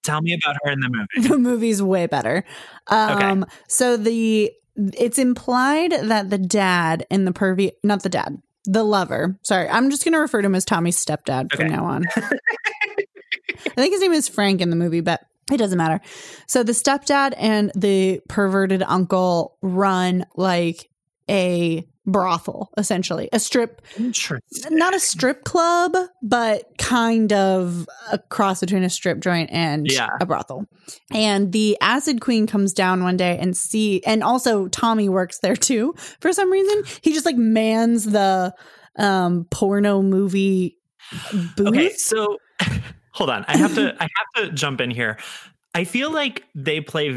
[0.09, 1.27] Tell me about her in the movie.
[1.27, 2.43] The movie's way better.
[2.87, 8.83] Um so the it's implied that the dad and the pervy not the dad, the
[8.83, 9.37] lover.
[9.43, 12.05] Sorry, I'm just gonna refer to him as Tommy's stepdad from now on.
[12.15, 15.99] I think his name is Frank in the movie, but it doesn't matter.
[16.47, 20.89] So the stepdad and the perverted uncle run like
[21.29, 23.29] a brothel, essentially.
[23.31, 23.81] A strip
[24.71, 30.09] not a strip club, but kind of a cross between a strip joint and Yeah.
[30.19, 30.65] a brothel.
[31.13, 35.55] And the acid queen comes down one day and see, and also Tommy works there
[35.55, 36.83] too for some reason.
[37.01, 38.53] He just like mans the
[38.97, 40.77] um porno movie
[41.55, 41.67] booth.
[41.67, 42.37] Okay, so
[43.13, 43.45] hold on.
[43.47, 45.17] I have to I have to jump in here.
[45.75, 47.09] I feel like they play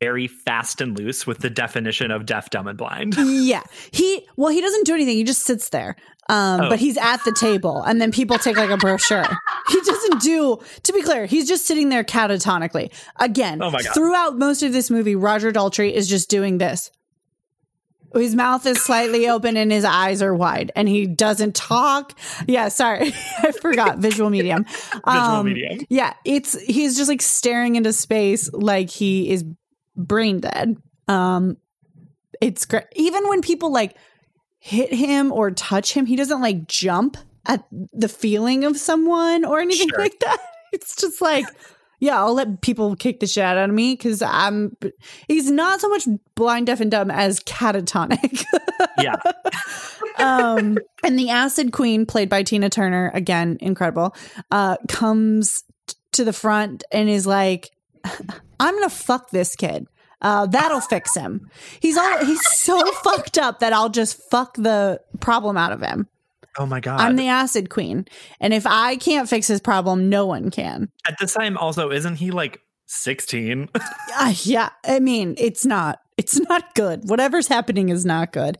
[0.00, 3.14] very fast and loose with the definition of deaf, dumb, and blind.
[3.18, 3.62] Yeah.
[3.92, 5.16] He well, he doesn't do anything.
[5.16, 5.96] He just sits there.
[6.28, 6.68] Um, Oh.
[6.68, 9.24] but he's at the table and then people take like a brochure.
[9.68, 12.92] He doesn't do to be clear, he's just sitting there catatonically.
[13.18, 13.94] Again, Oh my God.
[13.94, 16.90] throughout most of this movie, Roger Daltrey is just doing this.
[18.14, 22.18] His mouth is slightly open and his eyes are wide and he doesn't talk.
[22.48, 23.12] Yeah, sorry.
[23.38, 24.64] I forgot visual medium.
[25.04, 25.80] Visual Um, medium.
[25.88, 29.44] Yeah, it's he's just like staring into space like he is
[29.96, 30.76] brain dead.
[31.08, 31.56] Um
[32.40, 32.84] it's great.
[32.96, 33.96] Even when people like
[34.58, 39.60] hit him or touch him, he doesn't like jump at the feeling of someone or
[39.60, 39.98] anything Sure.
[39.98, 40.38] like that.
[40.72, 41.46] It's just like,
[42.00, 44.76] yeah, I'll let people kick the shit out of me because I'm.
[45.28, 48.44] He's not so much blind, deaf, and dumb as catatonic.
[48.98, 49.16] Yeah.
[50.18, 54.14] um, and the Acid Queen, played by Tina Turner, again incredible,
[54.50, 57.70] uh, comes t- to the front and is like,
[58.04, 59.86] "I'm gonna fuck this kid.
[60.22, 61.50] Uh, that'll fix him.
[61.80, 66.08] He's all he's so fucked up that I'll just fuck the problem out of him.
[66.58, 67.00] Oh my god.
[67.00, 68.06] I'm the Acid Queen,
[68.40, 70.90] and if I can't fix his problem, no one can.
[71.06, 73.68] At this time, also, isn't he like 16?
[74.18, 76.00] Uh, yeah, I mean, it's not.
[76.18, 77.08] It's not good.
[77.08, 78.58] Whatever's happening is not good.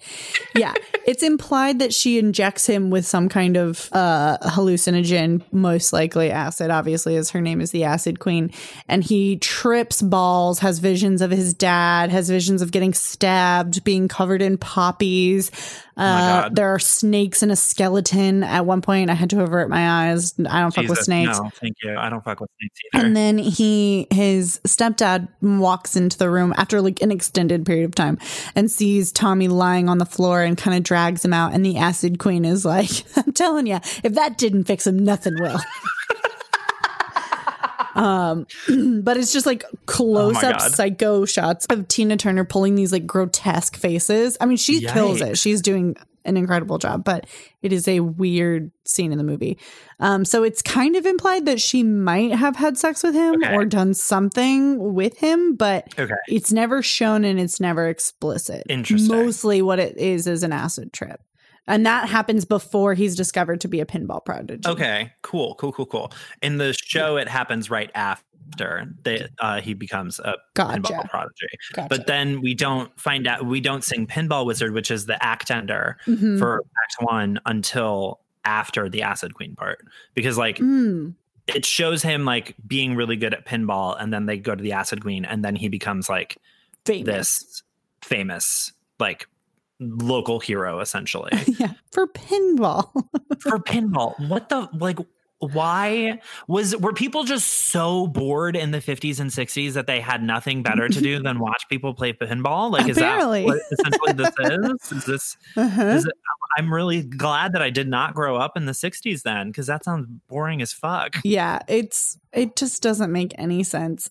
[0.57, 0.72] Yeah,
[1.07, 6.70] it's implied that she injects him with some kind of uh, hallucinogen, most likely acid.
[6.70, 8.53] Obviously, as her name is the Acid Queen,
[8.88, 14.09] and he trips balls, has visions of his dad, has visions of getting stabbed, being
[14.09, 15.50] covered in poppies.
[15.96, 16.57] My Uh, God.
[16.57, 18.42] there are snakes and a skeleton.
[18.42, 20.35] At one point, I had to avert my eyes.
[20.48, 21.38] I don't fuck with snakes.
[21.38, 21.96] No, thank you.
[21.96, 23.07] I don't fuck with snakes either.
[23.07, 27.94] And then he, his stepdad walks into the room after like an extended period of
[27.94, 28.18] time
[28.55, 31.53] and sees Tommy lying on the floor and kind of drags him out.
[31.53, 35.35] And the acid queen is like, I'm telling you, if that didn't fix him, nothing
[35.40, 35.59] will.
[37.94, 38.46] um,
[39.02, 40.70] but it's just like close up Oh God.
[40.72, 44.36] psycho shots of Tina Turner pulling these like grotesque faces.
[44.40, 45.38] I mean, she kills it.
[45.38, 47.26] She's doing an incredible job, but
[47.62, 49.58] it is a weird scene in the movie.
[50.00, 53.54] Um, so it's kind of implied that she might have had sex with him Okay.
[53.54, 56.12] or done something with him, but Okay.
[56.28, 58.64] it's never shown and it's never explicit.
[58.68, 59.16] Interesting.
[59.16, 61.20] Mostly what it is is an acid trip.
[61.67, 64.69] And that happens before he's discovered to be a pinball prodigy.
[64.69, 65.13] Okay.
[65.23, 65.54] Cool.
[65.56, 65.73] Cool.
[65.73, 65.87] Cool.
[65.87, 66.13] Cool.
[66.42, 68.25] In the show, it happens right after
[69.04, 70.81] that uh, he becomes a Gotcha.
[70.83, 71.46] pinball prodigy.
[71.73, 71.88] Gotcha.
[71.88, 73.46] But then we don't find out.
[73.46, 76.38] We don't sing Pinball Wizard, which is the act ender Mhm.
[76.38, 81.15] for Act One, until after the Acid Queen part, because like Mm.
[81.46, 84.73] it shows him like being really good at pinball, and then they go to the
[84.73, 86.37] Acid Queen, and then he becomes like
[86.85, 87.06] famous.
[87.38, 87.63] this
[88.02, 89.29] famous like
[89.81, 92.90] local hero essentially yeah, for pinball.
[93.40, 94.28] for pinball.
[94.28, 94.98] What the like?
[95.38, 100.22] Why was were people just so bored in the 50s and 60s that they had
[100.22, 102.70] nothing better to do than watch people play pinball?
[102.70, 104.92] Like, is that what essentially this is?
[104.92, 105.37] Is this?
[105.56, 105.83] Uh-huh.
[105.83, 106.12] Is it,
[106.58, 109.83] I'm really glad that I did not grow up in the 60s then, because that
[109.83, 111.16] sounds boring as fuck.
[111.24, 114.10] Yeah, it's it just doesn't make any sense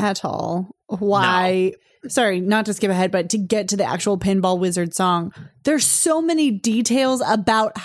[0.00, 0.74] at all.
[0.86, 1.72] Why?
[2.08, 5.32] Sorry, not to skip ahead, but to get to the actual Pinball Wizard song,
[5.64, 7.76] there's so many details about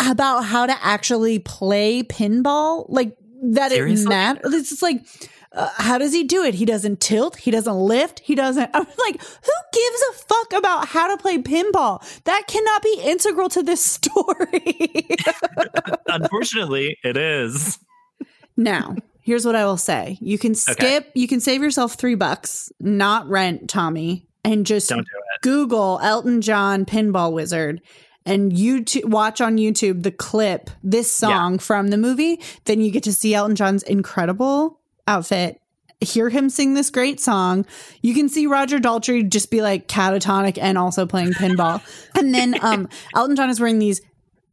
[0.00, 3.16] about how to actually play pinball, like
[3.52, 4.06] that Seriously?
[4.06, 4.54] it matters.
[4.54, 5.06] It's just like.
[5.52, 6.52] Uh, how does he do it?
[6.54, 7.36] He doesn't tilt.
[7.36, 8.18] He doesn't lift.
[8.18, 8.68] He doesn't.
[8.74, 12.02] I'm like, who gives a fuck about how to play pinball?
[12.24, 15.08] That cannot be integral to this story.
[16.08, 17.78] Unfortunately, it is.
[18.58, 18.96] Now,
[19.26, 20.16] here's what I will say.
[20.20, 25.02] You can skip, you can save yourself three bucks, not rent Tommy, and just do.
[25.42, 27.82] Google Elton John Pinball Wizard
[28.24, 32.40] and YouTube watch on YouTube the clip, this song from the movie.
[32.64, 35.60] Then you get to see Elton John's incredible outfit.
[36.00, 37.66] Hear him sing this great song.
[38.02, 41.82] You can see Roger Daltrey just be like catatonic and also playing pinball.
[42.14, 44.00] and then um Elton John is wearing these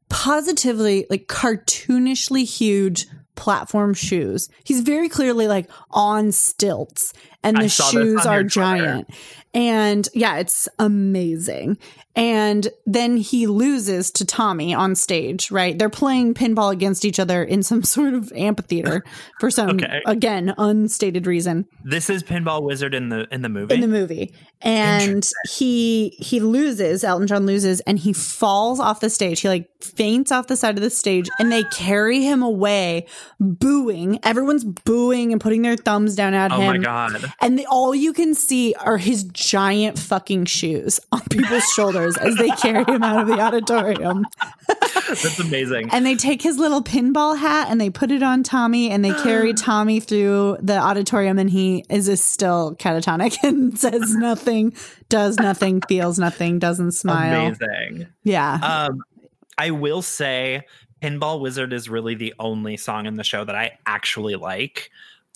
[0.09, 4.49] positively like cartoonishly huge platform shoes.
[4.63, 7.13] He's very clearly like on stilts
[7.43, 9.09] and the shoes are giant.
[9.53, 11.77] And yeah, it's amazing.
[12.16, 15.78] And then he loses to Tommy on stage, right?
[15.78, 19.03] They're playing pinball against each other in some sort of amphitheater
[19.39, 20.01] for some Okay.
[20.05, 23.74] again unstated reason This is Pinball Wizard in the in the movie.
[23.74, 29.09] in the movie and he he loses elton john loses and he falls off the
[29.09, 33.05] stage he like faints off the side of the stage and they carry him away
[33.39, 37.34] booing everyone's booing and putting their thumbs down at oh him my god.
[37.41, 42.36] and the, all you can see are his giant fucking shoes on people's shoulders as
[42.36, 44.26] they carry him out of the auditorium
[45.08, 45.89] That's amazing.
[45.91, 49.14] and they take his little pinball hat and they put it on Tommy and they
[49.14, 54.74] carry Tommy through the auditorium and he is still catatonic and says nothing,
[55.10, 57.47] does nothing, feels nothing, doesn't smile.
[57.47, 58.08] Amazing.
[58.24, 58.54] Yeah.
[58.62, 59.04] Um,
[59.58, 60.64] I will say,
[61.01, 64.89] Pinball Wizard is really the only song in the show that I actually like.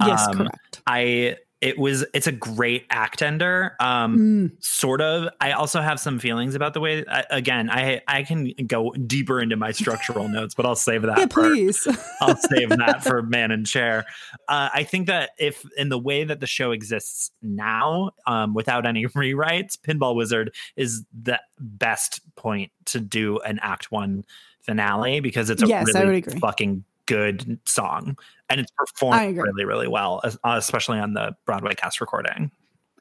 [0.05, 0.81] yes, um, correct.
[0.87, 3.75] I it was it's a great act ender.
[3.79, 5.29] Um, Mm, sort of.
[5.41, 7.03] I also have some feelings about the way.
[7.07, 11.17] I, again, I I can go deeper into my structural notes, but I'll save that.
[11.17, 11.87] yeah, please.
[12.21, 14.05] I'll save that for man and chair.
[14.47, 18.85] Uh, I think that if in the way that the show exists now, um, without
[18.85, 24.25] any rewrites, Pinball Wizard is the best point to do an Act One
[24.61, 28.17] finale because it's a Yes, really fucking good song
[28.49, 32.51] and it's performed really, really well, uh, especially on the Broadway cast recording.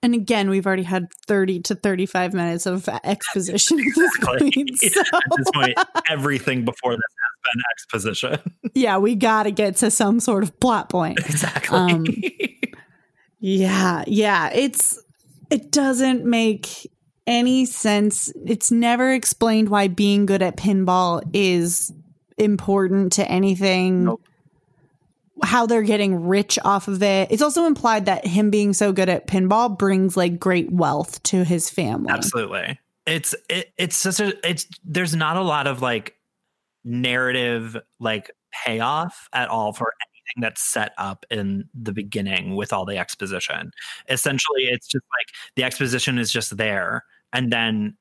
[0.02, 4.52] and again, we've already had 30 to 35 minutes of exposition at this Exactly.
[4.52, 4.78] point.
[4.78, 5.78] So, At this point,
[6.10, 8.58] everything before this has been exposition.
[8.74, 11.18] yeah, we got to get to some sort of plot point.
[11.18, 11.76] exactly.
[11.78, 12.06] Um,
[13.38, 14.50] Yeah, yeah.
[14.52, 14.98] It's
[15.50, 16.90] it doesn't make
[17.26, 18.32] any sense.
[18.46, 21.92] It's never explained why being good at pinball is
[22.38, 24.04] important to anything.
[24.04, 24.22] Nope.
[25.42, 27.30] How they're getting rich off of it.
[27.30, 31.44] It's also implied that him being so good at pinball brings like great wealth to
[31.44, 32.10] his family.
[32.10, 32.78] Absolutely.
[33.04, 36.16] It's it, it's such a it's there's not a lot of like
[36.84, 38.30] narrative like
[38.64, 43.70] payoff at all for anything that's set up in the beginning with all the exposition.
[44.08, 47.96] Essentially, it's just like the exposition is just there and then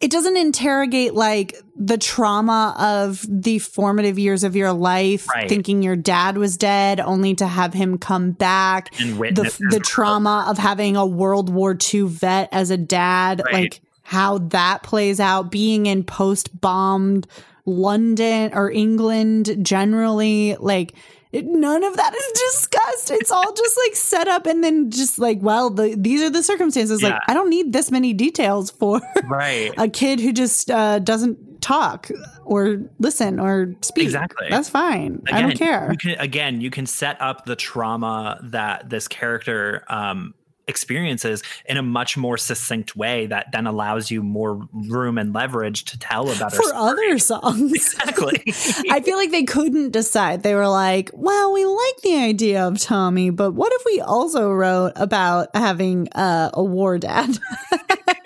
[0.00, 5.48] It doesn't interrogate like the trauma of the formative years of your life, Right.
[5.48, 8.88] thinking your dad was dead, only to have him come back.
[9.00, 13.54] and the the trauma of having a World War II vet as a dad, Right.
[13.54, 17.26] like how that plays out, being in post bombed
[17.66, 20.94] London or England generally, like
[21.32, 23.10] It, none of that is discussed.
[23.10, 26.42] It's all just like set up and then just like, well, the, these are the
[26.42, 27.02] circumstances.
[27.02, 29.72] Like, I don't need this many details for Right.
[29.78, 32.10] a kid who just uh, doesn't talk
[32.44, 34.04] or listen or speak.
[34.04, 34.48] Exactly.
[34.50, 35.22] That's fine.
[35.30, 35.92] I don't care.
[35.92, 40.34] You can, again, you can set up the trauma that this character um,
[40.70, 45.84] experiences in a much more succinct way that then allows you more room and leverage
[45.84, 46.72] to tell about For story.
[46.74, 47.72] other songs.
[47.74, 48.42] Exactly.
[48.90, 50.42] I feel like they couldn't decide.
[50.42, 54.50] They were like, well, we like the idea of Tommy, but what if we also
[54.50, 57.38] wrote about having uh, a war dad?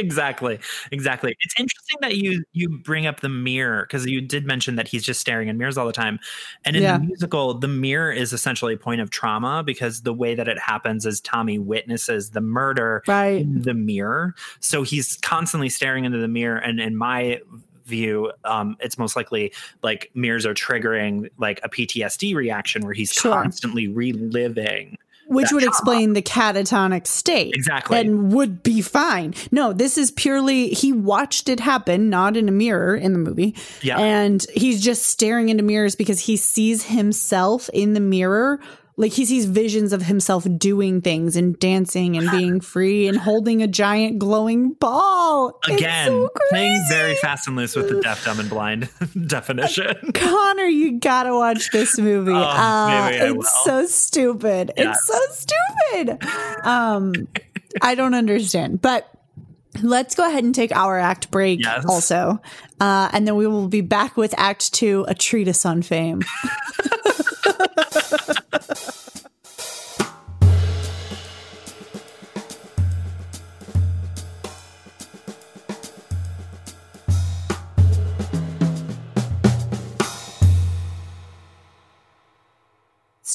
[0.00, 0.58] exactly
[0.90, 4.88] exactly it's interesting that you you bring up the mirror because you did mention that
[4.88, 6.18] he's just staring in mirrors all the time
[6.64, 6.98] and in Yeah.
[6.98, 10.58] the musical the mirror is essentially a point of trauma because the way that it
[10.58, 13.40] happens is tommy witnesses the murder right.
[13.42, 17.40] in the mirror so he's constantly staring into the mirror and in my
[17.86, 23.12] view um it's most likely like mirrors are triggering like a ptsd reaction where he's
[23.12, 23.32] Sure.
[23.32, 24.96] constantly reliving
[25.30, 25.70] Which would trauma.
[25.70, 27.54] explain the catatonic state.
[27.54, 29.34] exactly And would be fine.
[29.50, 33.54] No, this is purely he watched it happen, not in a mirror in the movie.
[33.82, 38.60] yeah And he's just staring into mirrors because he sees himself in the mirror.
[38.96, 43.62] Like he sees visions of himself doing things and dancing and being free and holding
[43.62, 45.58] a giant glowing ball.
[45.66, 48.90] Again, so playing very fast and loose with the deaf, dumb, and blind
[49.26, 49.94] definition.
[50.14, 52.32] Connor, you gotta watch this movie.
[52.32, 53.42] Oh, uh, maybe I it's will.
[53.64, 54.72] so stupid.
[54.76, 54.98] Yes.
[54.98, 55.54] It's so
[55.94, 56.22] stupid.
[56.66, 57.12] Um,
[57.80, 59.06] I don't understand, but.
[59.84, 61.86] Let's go ahead and take our act break Yes.
[61.86, 62.42] also.
[62.80, 66.22] Uh, and then we will be back with Act Two, A Treatise on Fame.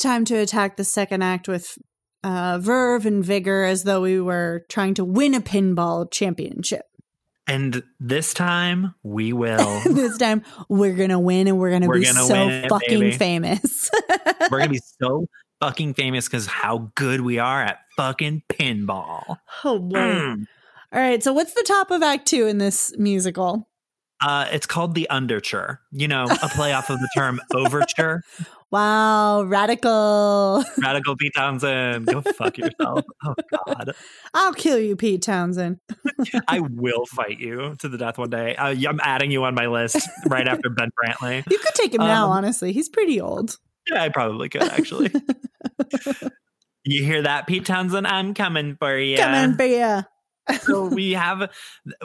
[0.05, 1.77] Time to attack the second act with
[2.23, 6.85] uh, verve and vigor as though we were trying to win a pinball championship.
[7.47, 9.81] And this time we will.
[9.85, 13.17] this time we're gonna win and we're gonna We're be gonna so it, fucking baby.
[13.17, 13.89] famous.
[14.51, 15.27] we're gonna be so
[15.59, 19.37] fucking famous because how good we are at fucking pinball.
[19.63, 19.97] oh boy.
[19.97, 20.45] Mm.
[20.93, 23.67] All right, so what's the top of Act Two in this musical?
[24.21, 25.81] Uh, it's called the underture.
[25.91, 28.23] You know, a play off of the term overture.
[28.71, 30.63] Wow, radical.
[30.81, 33.05] Radical Pete Townshend, go fuck yourself.
[33.23, 33.91] Oh God,
[34.33, 35.79] I'll kill you, Pete Townshend.
[36.47, 38.55] I will fight you to the death one day.
[38.55, 41.43] Uh, I'm adding you on my list right after Ben Brantley.
[41.51, 42.73] You could take him now, Um, honestly.
[42.73, 43.57] He's pretty old.
[43.89, 45.11] Yeah, I probably could actually.
[46.83, 48.07] you hear that, Pete Townshend?
[48.07, 49.17] I'm coming for you.
[49.17, 50.01] Come on, Bea.
[50.61, 51.49] so we have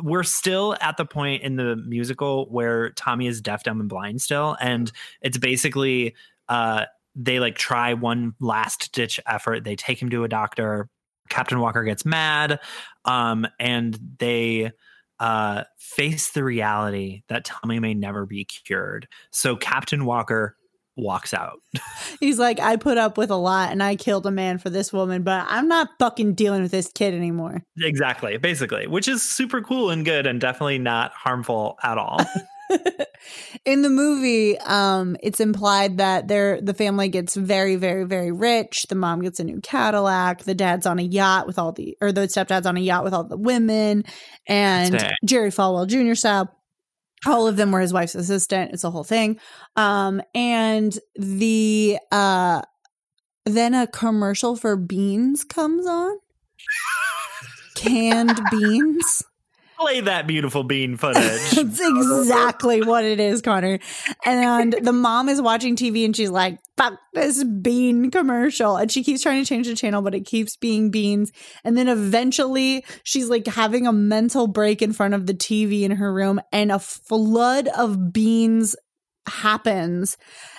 [0.02, 4.22] we're still at the point in the musical where Tommy is deaf, dumb, and blind
[4.22, 4.90] still, and
[5.20, 6.14] it's basically
[6.50, 6.84] uh
[7.16, 9.64] they like try one last ditch effort.
[9.64, 10.88] They take him to a doctor.
[11.28, 12.60] Captain Walker gets mad,
[13.04, 14.72] um, and they
[15.18, 19.08] uh face the reality that Tommy may never be cured.
[19.30, 20.56] So Captain Walker
[20.96, 21.60] walks out.
[22.20, 24.92] He's like, I put up with a lot and I killed a man for this
[24.92, 27.62] woman, but I'm not fucking dealing with this kid anymore.
[27.78, 32.20] Exactly, basically, which is super cool and good and definitely not harmful at all.
[33.64, 38.86] In the movie, um, it's implied that their the family gets very, very, very rich.
[38.88, 40.44] The mom gets a new Cadillac.
[40.44, 43.12] The dad's on a yacht with all the, or the stepdad's on a yacht with
[43.12, 44.04] all the women,
[44.46, 45.10] and Dang.
[45.24, 46.14] Jerry Falwell Jr.
[46.14, 46.56] style.
[47.26, 48.72] All of them were his wife's assistant.
[48.72, 49.38] It's a whole thing.
[49.76, 52.62] Um, and the uh,
[53.44, 56.16] then a commercial for beans comes on.
[57.74, 59.22] Canned beans.
[59.80, 61.22] Play that beautiful bean footage.
[61.52, 63.78] That's exactly what it is, Connor.
[64.26, 68.76] And the mom is watching TV and she's like, fuck this bean commercial.
[68.76, 71.32] And she keeps trying to change the channel, but it keeps being beans.
[71.64, 75.92] And then eventually she's like having a mental break in front of the TV in
[75.92, 78.76] her room and a flood of beans
[79.26, 80.16] happens.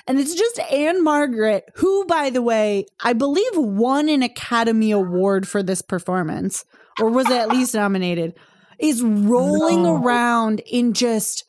[0.07, 5.61] And it's just Ann-Margret, who, by the way, I believe won an Academy Award for
[5.61, 6.65] this performance,
[6.99, 8.33] or was at least nominated,
[8.81, 9.95] is rolling No.
[10.01, 11.45] around in just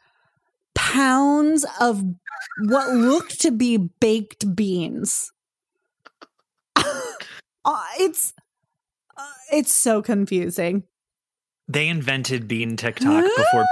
[0.75, 2.05] pounds of
[2.65, 5.33] what looked to be baked beans.
[7.65, 8.33] Uh, it's
[9.17, 9.23] uh,
[9.53, 10.83] it's so confusing.
[11.69, 13.65] they invented bean TikTok before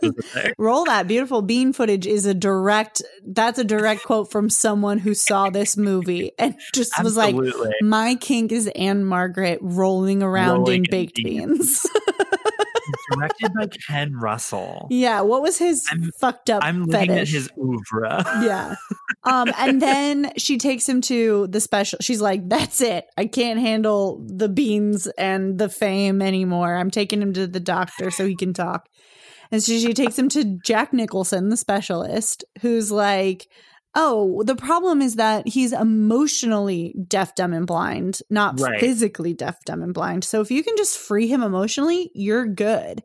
[0.00, 0.54] bean TikTok was.
[0.56, 5.12] Roll that beautiful bean footage is a direct that's a direct quote from someone who
[5.12, 7.36] saw this movie and just was like
[7.82, 11.58] my kink is Ann-Margret rolling around Rolling in in baked beans.
[11.58, 11.86] beans.
[13.12, 14.86] Directed by Ken Russell.
[14.90, 17.28] Yeah, what was his I'm- fucked up I'm looking fetish?
[17.28, 18.24] at his oeuvre.
[18.42, 18.74] yeah.
[19.22, 21.98] Um, and then she takes him to the special.
[22.00, 23.04] She's like, "That's it.
[23.18, 26.74] I can't handle the beans and the fame anymore.
[26.74, 28.88] I'm taking him to the doctor so he can talk."
[29.52, 33.46] And so she takes him to Jack Nicholson, the specialist, who's like,
[33.94, 38.80] "Oh, the problem is that he's emotionally deaf, dumb, and blind, not Right.
[38.80, 40.24] physically deaf, dumb, and blind.
[40.24, 43.02] So if you can just free him emotionally, you're good."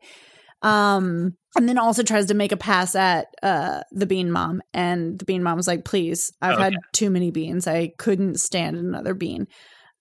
[0.61, 5.17] Um, and then also tries to make a pass at uh the bean mom and
[5.17, 9.13] the bean mom was like please i've had too many beans i couldn't stand another
[9.13, 9.47] bean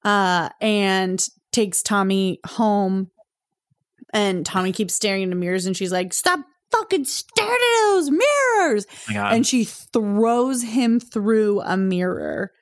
[0.04, 3.10] uh and takes tommy home
[4.12, 6.40] and tommy keeps staring into mirrors and she's like stop
[6.74, 8.86] fucking staring at those mirrors.
[9.10, 12.52] Oh and she throws him through a mirror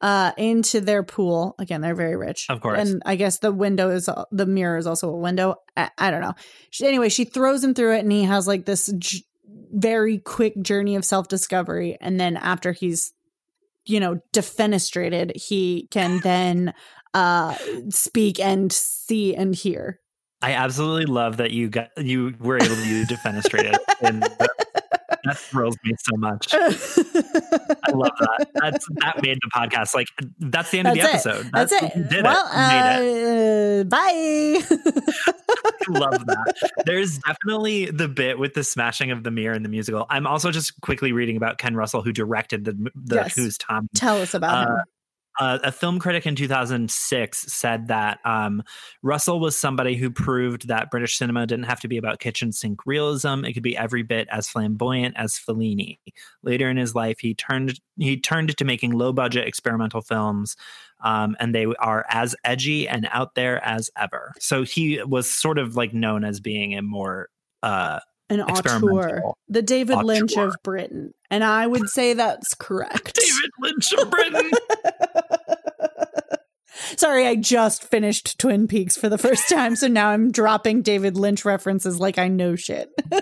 [0.00, 1.54] uh into their pool.
[1.58, 2.46] Again they're very rich.
[2.48, 2.78] Of course.
[2.88, 5.56] and i guess the window is the mirror is also a window.
[5.76, 6.34] I, I don't know.
[6.70, 9.24] She, anyway she throws him through it and he has like this j-
[9.72, 11.96] very quick journey of self-discovery.
[12.00, 13.12] And then after he's
[13.86, 16.74] you know defenestrated he can then
[17.14, 17.54] uh
[17.88, 20.00] speak and see and hear
[20.42, 23.76] I absolutely love that you got you were able to use defenestrated.
[24.00, 24.50] and that,
[25.24, 26.48] that thrills me so much.
[26.54, 28.46] I love that.
[28.54, 31.04] That's that made the podcast like that's the end of the it.
[31.06, 31.50] episode.
[31.52, 32.08] That's you it.
[32.08, 32.56] Did well, it.
[32.56, 33.80] Made it.
[33.80, 35.30] uh, bye.
[35.88, 36.70] love that.
[36.86, 40.06] There's definitely the bit with the smashing of the mirror in the musical.
[40.08, 43.36] I'm also just quickly reading about Ken Russell, who directed the the Yes.
[43.36, 43.88] Who's Tom.
[43.94, 44.76] Tell us about him.
[45.40, 48.62] Uh, a film critic in 2006 said that um,
[49.02, 52.84] Russell was somebody who proved that British cinema didn't have to be about kitchen sink
[52.84, 55.98] realism; it could be every bit as flamboyant as Fellini.
[56.42, 60.56] Later in his life, he turned he turned to making low budget experimental films,
[61.02, 64.34] um, and they are as edgy and out there as ever.
[64.38, 67.30] So he was sort of like known as being a more
[67.62, 73.18] uh, An auteur, the David Lynch of Britain, and I would say that's correct.
[73.40, 74.50] David Lynch of Britain.
[76.96, 81.16] Sorry, I just finished Twin Peaks for the first time, so now I'm dropping David
[81.16, 82.90] Lynch references like I know shit.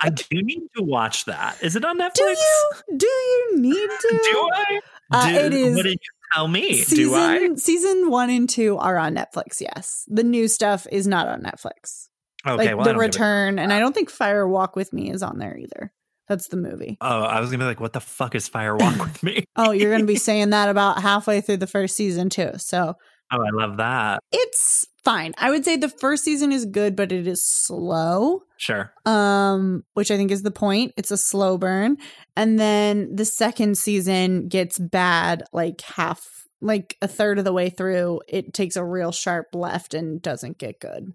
[0.00, 1.56] I do need to watch that.
[1.62, 2.14] Is it on Netflix?
[2.14, 2.72] do you?
[2.96, 4.08] Do you need to?
[4.22, 4.80] Do I?
[5.10, 6.74] Uh, Do- it is What did you tell me?
[6.82, 7.54] season do I?
[7.56, 9.60] season one and two are on Netflix.
[9.60, 12.08] Yes, the new stuff is not on Netflix.
[12.46, 15.22] Okay, like well, I the return, and I don't think Fire Walk with Me is
[15.22, 15.92] on there either.
[16.28, 16.96] That's the movie.
[17.00, 19.44] Oh, I was gonna be like, what the fuck is Fire Walk with me?
[19.56, 22.50] Oh, you're to be saying that about halfway through the first season too.
[22.56, 22.94] So
[23.32, 24.20] Oh, I love that.
[24.30, 25.32] it's fine.
[25.36, 28.42] I would say the first season is good, but it is slow.
[28.56, 28.92] Sure.
[29.04, 30.92] Um, which I think is the point.
[30.96, 31.96] It's a slow burn.
[32.36, 36.24] And then the second season gets bad like half
[36.60, 38.20] like a third of the way through.
[38.28, 41.12] It takes a real sharp left and doesn't get good.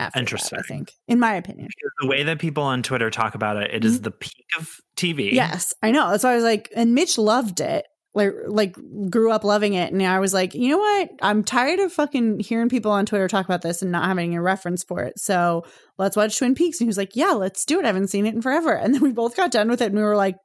[0.00, 0.58] After that, Interesting.
[0.58, 1.68] I think, in my opinion.
[2.00, 5.26] The way that people on Twitter talk about it, it is the peak of TV.
[5.26, 5.36] Mm-hmm.
[5.36, 6.10] Yes, I know.
[6.10, 7.86] That's why I was like, and Mitch loved it.
[8.12, 8.76] Like, like
[9.08, 11.10] grew up loving it, and I was like, you know what?
[11.22, 14.42] I'm tired of fucking hearing people on Twitter talk about this and not having a
[14.42, 15.18] reference for it.
[15.18, 15.64] So
[15.96, 16.80] let's watch Twin Peaks.
[16.80, 17.84] And he was like, yeah, let's do it.
[17.84, 18.72] I haven't seen it in forever.
[18.72, 20.36] And then we both got done with it, and we were like,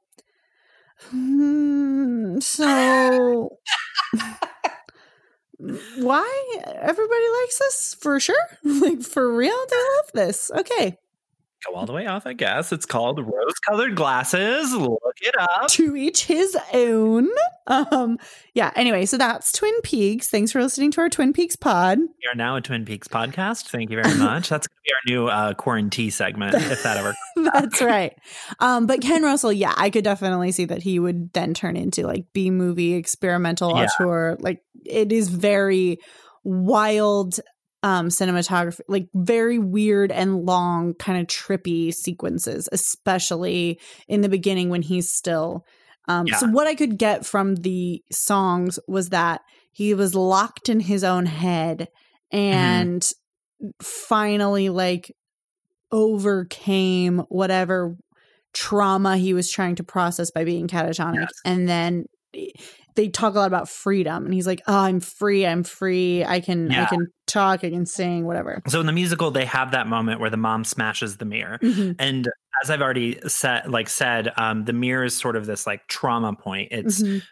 [1.10, 3.48] hmm, so
[5.58, 8.36] why everybody likes this for sure?
[8.64, 10.50] like for real, they love this.
[10.54, 10.98] Okay,
[11.64, 12.70] Go all the way off, I guess.
[12.70, 14.74] It's called Rose Colored Glasses.
[14.74, 15.68] Look it up.
[15.70, 17.28] to each his own.
[17.66, 18.18] Um,
[18.54, 18.72] yeah.
[18.76, 20.28] Anyway, so that's Twin Peaks.
[20.28, 21.98] Thanks for listening to our Twin Peaks pod.
[21.98, 23.64] We are now a Twin Peaks podcast.
[23.70, 24.48] Thank you very much.
[24.50, 27.14] That's going to be our new uh, quarantine segment, if that ever.
[27.52, 28.12] that's right.
[28.60, 32.06] Um, but Ken Russell, yeah, I could definitely see that he would then turn into
[32.06, 33.86] like B movie experimental Yeah.
[33.98, 34.36] auteur.
[34.40, 35.98] Like it is very
[36.44, 37.40] wild
[37.86, 43.78] um cinematography like very weird and long kind of trippy sequences especially
[44.08, 45.64] in the beginning when he's still
[46.08, 50.80] um so what i could get from the songs was that he was locked in
[50.80, 51.86] his own head
[52.32, 53.08] and
[53.80, 55.14] finally like
[55.92, 57.96] overcame whatever
[58.52, 61.20] trauma he was trying to process by being catatonic.
[61.20, 61.30] Yes.
[61.44, 62.06] and then
[62.96, 66.40] they talk a lot about freedom and he's like oh i'm free i'm free i
[66.40, 69.86] can i can talk and can sing whatever So in the musical, they have that
[69.86, 71.58] moment where the mom smashes the mirror.
[71.62, 71.96] Mhm.
[71.98, 72.28] And
[72.62, 76.34] as I've already said, like said, um, the mirror is sort of this like trauma
[76.34, 76.68] point.
[76.70, 77.22] It's Mhm.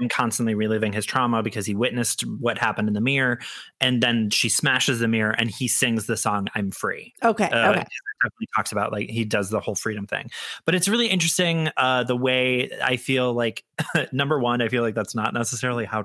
[0.00, 3.38] him constantly reliving his trauma because he witnessed what happened in the mirror,
[3.80, 7.70] and then she smashes the mirror, and he sings the song "I'm Free." okay Uh,
[7.70, 7.84] okay
[8.22, 10.30] definitely talks about like he does the whole freedom thing,
[10.64, 13.64] but it's really interesting uh, the way I feel like
[14.12, 16.04] number one, I feel like that's not necessarily how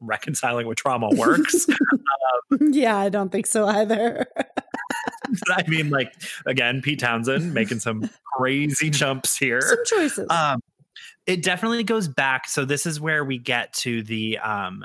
[0.00, 1.66] reconciling with trauma works.
[2.60, 4.26] yeah i don't think so either
[5.48, 6.12] I mean, like
[6.46, 9.62] again, Pete Townshend making some crazy jumps here.
[9.62, 10.28] Some choices.
[10.28, 10.60] Um,
[11.26, 12.48] it definitely goes back.
[12.48, 14.84] So this is where we get to the um,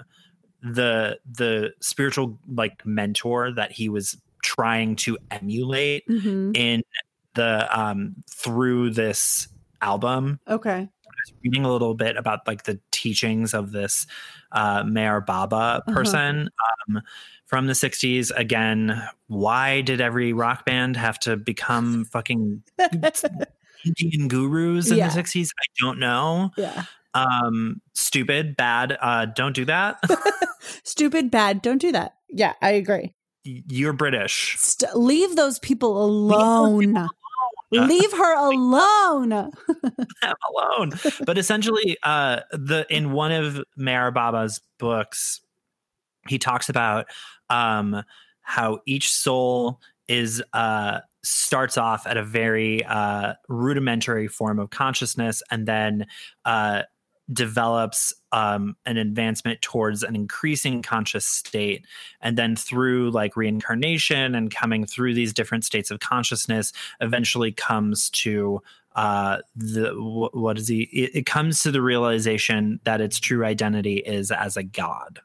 [0.62, 6.56] the the spiritual like mentor that he was trying to emulate Mhm.
[6.56, 6.84] in
[7.34, 9.50] the um through this
[9.82, 10.72] album Okay.
[10.72, 14.08] I was reading a little bit about like the teachings of this
[14.52, 15.94] uh Meher Baba Uh-huh.
[15.94, 16.50] person
[16.88, 17.02] um
[17.46, 22.62] from the 60s again why did every rock band have to become fucking
[23.86, 25.10] Indian gurus in Yeah.
[25.10, 26.84] the 60s I don't know yeah.
[27.14, 30.00] um stupid bad uh don't do that
[30.84, 31.62] Stupid, bad.
[31.62, 32.16] Don't do that.
[32.30, 33.14] Yeah, I agree.
[33.46, 36.78] you're British St- leave those people alone.
[36.94, 37.08] Leave
[38.14, 39.32] her alone.
[39.32, 40.92] alone.
[41.26, 45.42] But essentially, uh, the in one of Meher Baba's books,
[46.28, 47.08] he talks about
[47.50, 48.04] um,
[48.42, 55.44] how each soul is uh, starts off at a very uh, rudimentary form of consciousness,
[55.52, 56.06] and then
[56.46, 56.84] uh,
[57.32, 61.86] develops um, an advancement towards an increasing conscious state.
[62.22, 66.72] And then through like reincarnation and coming through these different states of consciousness
[67.02, 68.62] eventually comes to
[68.96, 73.46] uh the wh- what is he it, it comes to the realization that its true
[73.46, 75.20] identity is as a god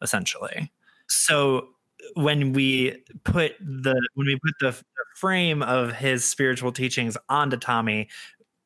[0.00, 0.72] essentially.
[1.06, 1.68] So
[2.14, 4.76] when we put the when we put the
[5.16, 8.08] frame of his spiritual teachings onto tommy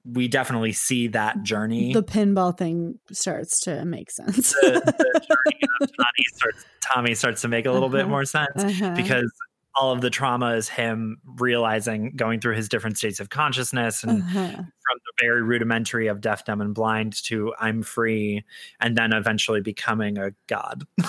[0.06, 4.52] we definitely see that journey The pinball thing starts to make sense.
[4.52, 8.10] the, the journey of Tommy starts, Tommy starts to make a little bit Uh-huh.
[8.10, 8.94] more sense Uh-huh.
[8.96, 9.32] because
[9.76, 14.22] all of the trauma is him realizing going through his different states of consciousness and
[14.22, 14.48] Uh-huh.
[14.48, 18.44] from the very rudimentary of deaf, dumb, and blind to I'm free,
[18.80, 20.86] and then eventually becoming a god.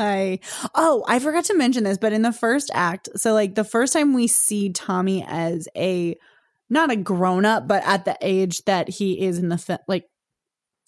[0.00, 0.38] I
[0.74, 3.92] oh, I forgot to mention this, but in the first act, so like the first
[3.92, 6.14] time we see Tommy as a
[6.70, 10.04] not a grown up, but at the age that he is in the fi- like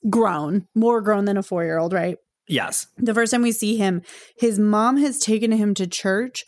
[0.09, 2.17] grown, more grown than a four year old, right?
[2.49, 2.87] yes.
[2.99, 4.03] The first time we see him,
[4.37, 6.45] his mom has taken him to church,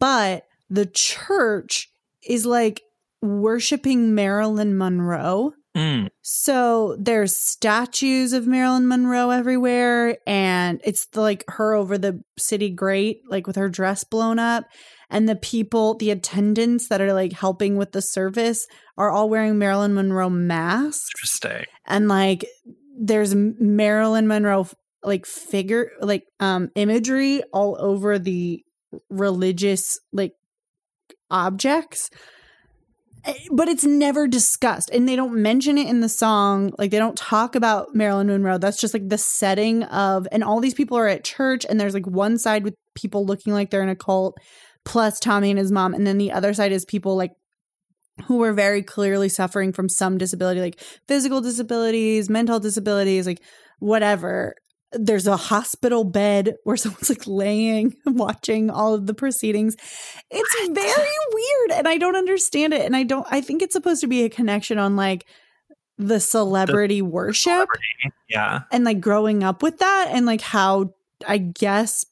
[0.00, 1.88] but the church
[2.28, 2.82] is like
[3.22, 5.52] worshiping Marilyn Monroe.
[5.76, 12.22] Mm, So there's statues of Marilyn Monroe everywhere, and it's the, like her over the
[12.38, 14.64] city grate, like with her dress blown up.
[15.10, 18.66] And the people, the attendants that are like helping with the service
[18.98, 21.08] are all wearing Marilyn Monroe masks.
[21.16, 21.66] interesting.
[21.86, 22.46] And like
[22.98, 24.66] there's Marilyn Monroe
[25.02, 28.62] like figure, like um imagery all over the
[29.10, 30.32] religious like
[31.30, 32.10] objects.
[33.24, 34.90] Eh, but it's never discussed.
[34.90, 36.72] And they don't mention it in the song.
[36.78, 38.58] Like they don't talk about marilyn monroe.
[38.58, 41.94] That's just like the setting of and all these people are at church and there's
[41.94, 44.38] like one side with people looking like they're in a cult
[44.86, 45.92] plus tommy and his mom.
[45.92, 47.32] And then the other side is people like
[48.24, 53.42] who are very clearly suffering from some disability like physical disabilities mental disabilities like
[53.80, 54.54] whatever.
[54.92, 59.76] There's a hospital bed where someone's like laying watching all of the proceedings.
[60.30, 62.82] It's very weird and i don't understand it.
[62.86, 65.26] And i don't i think it's supposed to be a connection on like
[65.98, 67.68] the celebrity worship
[68.28, 68.60] Yeah.
[68.70, 70.92] and like growing up with that and like how
[71.26, 72.04] i guess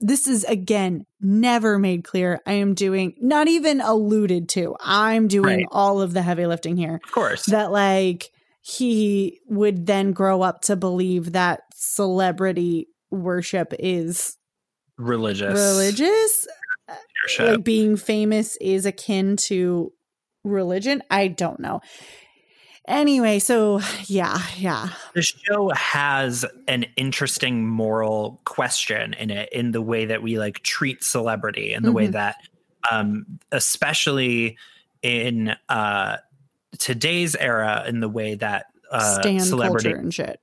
[0.00, 5.58] this is again never made clear i am doing not even alluded to i'm doing
[5.58, 5.66] Right.
[5.70, 7.46] all of the heavy lifting here Of course.
[7.46, 8.30] that like
[8.60, 14.36] he would then grow up to believe that celebrity worship is
[14.98, 15.52] religious.
[15.52, 16.46] religious
[16.88, 17.40] leadership.
[17.40, 19.92] Uh, like being famous is akin to
[20.44, 21.80] religion i don't know
[22.86, 29.80] anyway so yeah yeah the show has an interesting moral question in it in the
[29.82, 32.12] way that we like treat celebrity and the way Mhm.
[32.12, 32.36] that
[32.90, 34.58] um especially
[35.02, 36.16] in uh
[36.78, 40.40] today's era in the way that uh stand celebrity culture and shit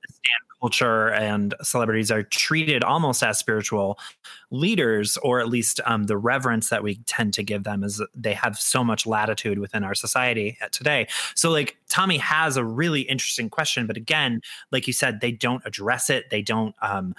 [0.62, 3.98] culture and celebrities are treated almost as spiritual
[4.50, 8.32] leaders, or at least um, the reverence that we tend to give them is they
[8.32, 11.06] have so much latitude within our society today.
[11.34, 14.40] So, like, Tommy has a really interesting question, but again,
[14.70, 16.30] like you said, they don't address it.
[16.30, 17.14] They don't um,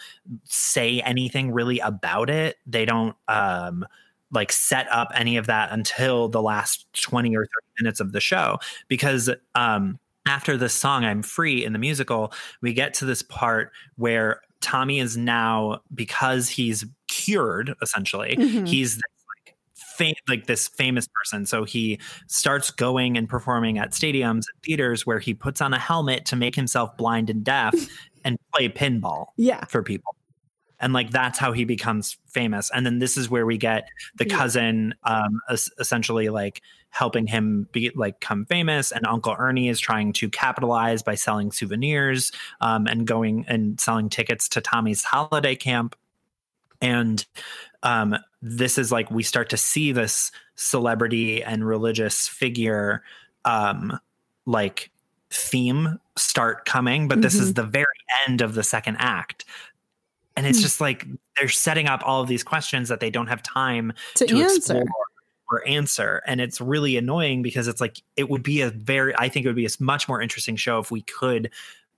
[0.45, 2.57] say anything really about it.
[2.65, 3.15] They don't.
[3.27, 3.85] Um,
[4.31, 7.49] like set up any of that until the last 20 or 30
[7.83, 12.73] minutes of the show because um after the song I'm Free in the musical, we
[12.73, 18.35] get to this part where Tommy is now because he's cured essentially.
[18.37, 18.67] Mhm.
[18.67, 21.45] He's like fam- like this famous person.
[21.45, 25.79] So he starts going and performing at stadiums and theaters where he puts on a
[25.79, 27.73] helmet to make himself blind and deaf
[28.25, 30.12] and play pinball yeah for people.
[30.83, 32.69] And like that's how he becomes famous.
[32.75, 34.37] And then this is where we get the Yeah.
[34.37, 38.91] cousin um es- essentially like helping him be like come famous.
[38.91, 42.31] And uncle ernie is trying to capitalize by selling souvenirs
[42.61, 45.95] um and going and selling tickets to tommy's holiday camp.
[46.81, 47.25] And
[47.81, 53.03] um this is like we start to see this celebrity and religious figure
[53.45, 53.97] um
[54.45, 54.91] like
[55.31, 57.07] theme start coming.
[57.07, 57.85] But this is the very
[58.27, 59.45] end of the second act
[60.35, 60.63] and it's Hmm.
[60.63, 61.05] just like
[61.37, 64.53] they're setting up all of these questions that they don't have time to, to answer.
[64.77, 64.85] explore
[65.51, 69.27] or answer and it's really annoying because it's like it would be a very i
[69.29, 71.49] think it would be a much more interesting show if we could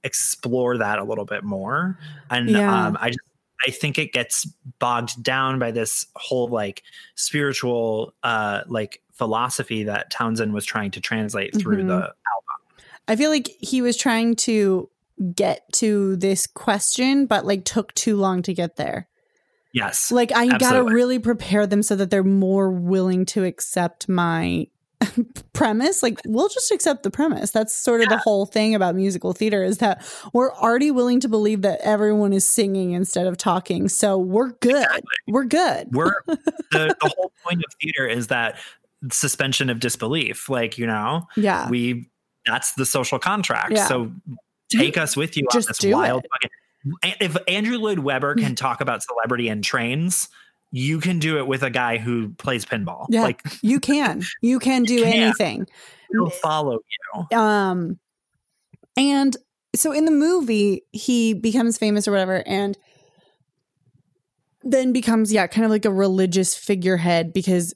[0.03, 1.97] explore that a little bit more
[2.29, 2.87] and Yeah.
[2.87, 3.19] um i just
[3.65, 4.45] i think it gets
[4.79, 6.83] bogged down by this whole like
[7.15, 11.87] spiritual uh like philosophy that townshend was trying to translate through Mhm.
[11.87, 12.85] the album.
[13.07, 14.89] I feel like he was trying to
[15.33, 19.07] get to this question, but like took too long to get there.
[19.73, 24.67] yes Like I gotta really prepare them so that they're more willing to accept my
[25.53, 26.01] premise.
[26.01, 27.51] Like we'll just accept the premise.
[27.51, 30.03] That's sort of the whole thing about musical theater is that
[30.33, 33.87] we're already willing to believe that everyone is singing instead of talking.
[33.89, 34.87] So we're good.
[35.27, 35.89] We're good.
[35.91, 38.57] we're the, the whole point of theater is that
[39.11, 41.69] suspension of disbelief like you know Yeah.
[41.69, 42.09] we
[42.47, 43.85] that's the social contract Yeah.
[43.87, 44.11] so
[44.71, 48.55] take us with you just on this do wild fucking if andrew lloyd webber can
[48.65, 50.29] talk about celebrity and trains
[50.71, 53.21] you can do it with a guy who plays pinball Yeah.
[53.23, 54.23] like You can.
[54.41, 55.13] You can do can.
[55.13, 55.67] anything.
[56.11, 56.79] he'll follow
[57.31, 57.99] you Um
[58.97, 59.35] and
[59.75, 62.77] so in the movie he becomes famous or whatever and
[64.63, 67.73] then becomes yeah, kind of like a religious figurehead because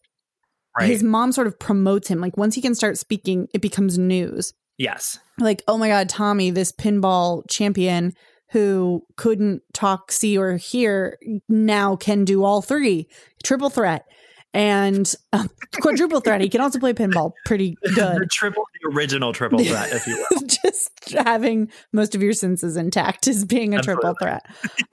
[0.78, 2.20] right his mom sort of promotes him.
[2.20, 4.54] Like once he can start speaking, it becomes news.
[4.80, 8.14] Yes Like, oh my god, Tommy, this pinball champion
[8.52, 11.18] who couldn't talk, see or hear
[11.48, 13.08] now can do all three.
[13.44, 14.06] Triple threat.
[14.54, 15.50] And um,
[15.82, 16.42] quadruple threat.
[16.42, 18.22] He can also play pinball pretty good.
[18.22, 22.76] the triple the original triple threat if you will just having most of your senses
[22.76, 24.44] intact is being a triple threat.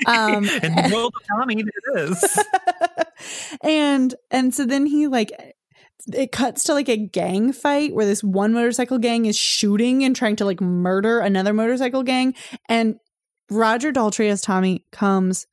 [0.07, 2.39] Um, in the world of tommy it is
[3.62, 5.56] and and so then he like
[6.13, 10.15] it cuts to like a gang fight where this one motorcycle gang is shooting and
[10.15, 12.35] trying to like murder another motorcycle gang
[12.69, 12.97] and
[13.51, 15.47] Roger Daltrey as Tommy comes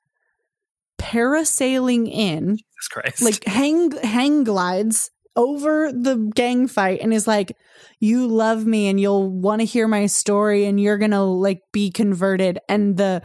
[0.99, 3.22] parasailing in jesus christ.
[3.22, 7.58] like hang hang glides over the gang fight and is like
[7.99, 11.91] you love me and you'll want to hear my story and you're gonna like be
[11.91, 13.22] converted and the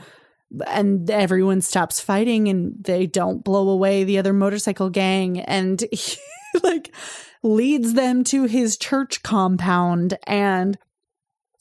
[0.66, 6.16] and everyone stops fighting and they don't blow away the other motorcycle gang and he
[6.62, 6.94] like
[7.42, 10.78] leads them to his church compound and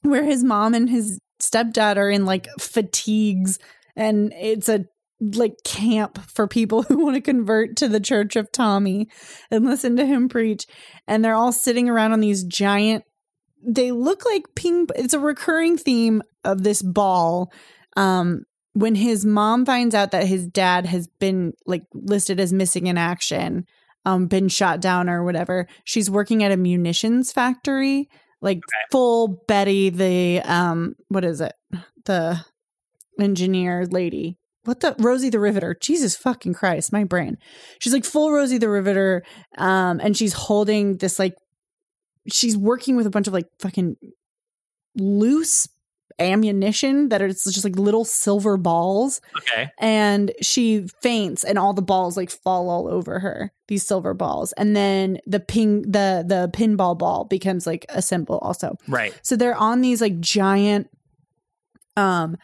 [0.02, 3.60] where his mom and his stepdad are in like fatigues.
[3.96, 4.86] And it's a
[5.20, 9.08] like camp for people who want to convert to the church of Tommy
[9.52, 10.66] and listen to him preach.
[11.08, 13.04] And they're all sitting around on these giant
[13.66, 17.52] they look like ping it's a recurring theme of this ball
[17.96, 22.88] um when his mom finds out that his dad has been like listed as missing
[22.88, 23.66] in action
[24.08, 28.10] um been shot down or whatever she's working at a munitions factory
[28.42, 28.60] like
[28.92, 31.54] full betty the um what is it
[32.06, 32.40] the
[33.20, 35.78] engineer lady what the Rosie the Riveter?
[35.80, 37.38] Jesus fucking Christ, my brain.
[37.80, 39.24] She's like full Rosie the Riveter,
[39.58, 41.36] um, and she's holding this like
[42.32, 43.96] she's working with a bunch of like fucking
[44.96, 45.70] loose
[46.20, 51.82] ammunition that is just like little silver balls, okay and she faints, and all the
[51.82, 53.52] balls like fall all over her.
[53.68, 58.38] These silver balls, and then the ping the the pinball ball becomes like a symbol
[58.40, 58.78] also.
[58.88, 60.90] right So they're on these like giant
[61.96, 62.38] um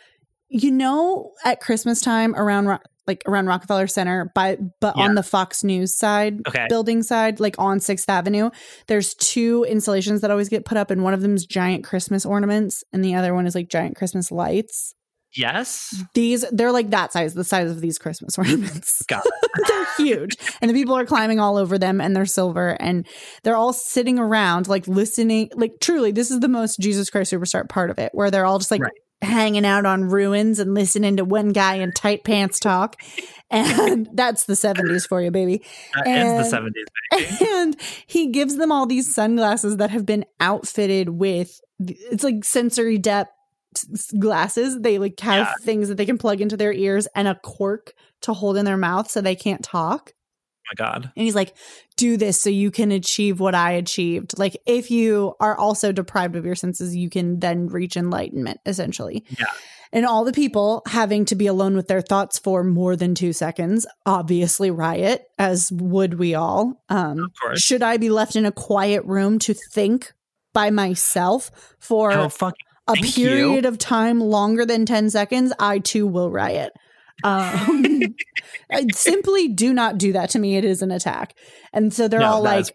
[0.50, 5.04] you know at Christmas time around Ro- like around Rockefeller Center by but Yeah.
[5.04, 8.50] on the Fox News side okay building side like on 6th Avenue
[8.88, 12.26] there's two installations that always get put up and one of them is giant Christmas
[12.26, 14.94] ornaments and the other one is like giant Christmas lights.
[15.36, 19.04] yes These they're like that size the size of these Christmas ornaments.
[19.08, 19.24] got
[19.68, 23.06] they're huge and the people are climbing all over them and they're silver and
[23.44, 27.68] they're all sitting around like listening like truly this is the most jesus christ superstar
[27.68, 28.92] part of it where they're all just like Right.
[29.22, 32.96] Hanging out on ruins and listening to one guy in tight pants talk
[33.50, 35.64] and that's the 70s for you baby
[35.96, 36.08] That
[36.42, 37.52] is the And- 70s baby.
[37.54, 42.98] and he gives them all these sunglasses that have been outfitted with it's like sensory
[42.98, 43.32] depth
[44.20, 45.54] glasses they like have Yeah.
[45.66, 48.78] things that they can plug into their ears and a cork to hold in their
[48.78, 50.14] mouth so they can't talk
[50.78, 51.56] my god and he's like
[51.96, 56.36] do this so you can achieve what i achieved like if you are also deprived
[56.36, 59.46] of your senses you can then reach enlightenment essentially Yeah.
[59.92, 63.34] and all the people having to be alone with their thoughts for more than two
[63.34, 67.62] seconds obviously riot as would we all um Of course.
[67.62, 70.14] should i be left in a quiet room to think
[70.54, 72.30] by myself for Oh, a
[72.96, 73.28] thank you.
[73.30, 76.74] period of time longer than 10 seconds i too will riot
[77.24, 78.02] um
[78.94, 80.30] simply do not do that.
[80.32, 81.36] To me it is an attack.
[81.72, 82.72] And so they're No, all like is-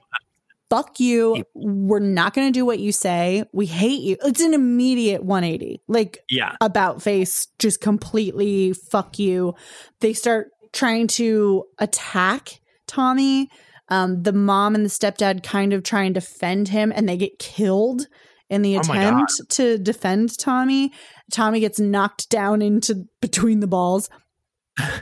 [0.70, 1.44] fuck you.
[1.54, 3.44] We're not going to do what you say.
[3.52, 4.16] We hate you.
[4.22, 6.56] It's an immediate 180 like yeah.
[6.60, 9.54] about face just completely fuck you.
[10.00, 13.48] They start trying to attack tommy.
[13.88, 17.38] Um, the mom and the stepdad kind of try and defend him and they get
[17.38, 18.06] killed
[18.50, 20.92] in the Oh attempt to defend tommy.
[21.32, 24.10] Tommy gets knocked down into between the balls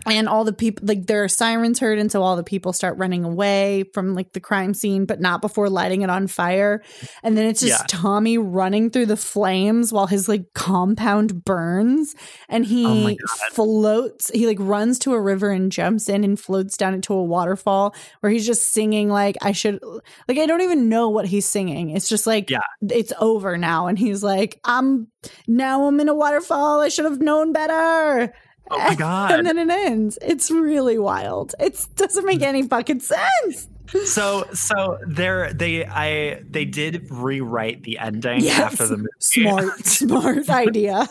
[0.06, 2.96] and all the people like there are sirens heard and so all the people start
[2.98, 6.82] running away from like the crime scene but not before lighting it on fire
[7.22, 7.86] and then it's just Yeah.
[7.88, 12.14] tommy running through the flames while his like compound burns
[12.48, 13.52] and Oh he God.
[13.52, 17.22] floats he like runs to a river and jumps in and floats down into a
[17.24, 19.80] waterfall where he's just singing like i should
[20.28, 22.60] like i don't even know what he's singing it's just like Yeah.
[22.90, 25.08] it's over now and he's like i'm
[25.46, 28.32] now i'm in a waterfall i should have known better
[28.70, 29.32] Oh my god.
[29.32, 30.18] and then it ends.
[30.22, 31.54] It's really wild.
[31.60, 33.68] It doesn't make any fucking sense.
[34.04, 38.58] so so there they I they did rewrite the ending Yes.
[38.58, 39.08] after the movie.
[39.20, 41.08] Smart, smart idea.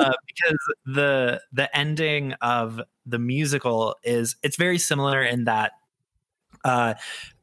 [0.00, 5.72] uh, because the the ending of the musical is it's very similar in that
[6.64, 6.94] uh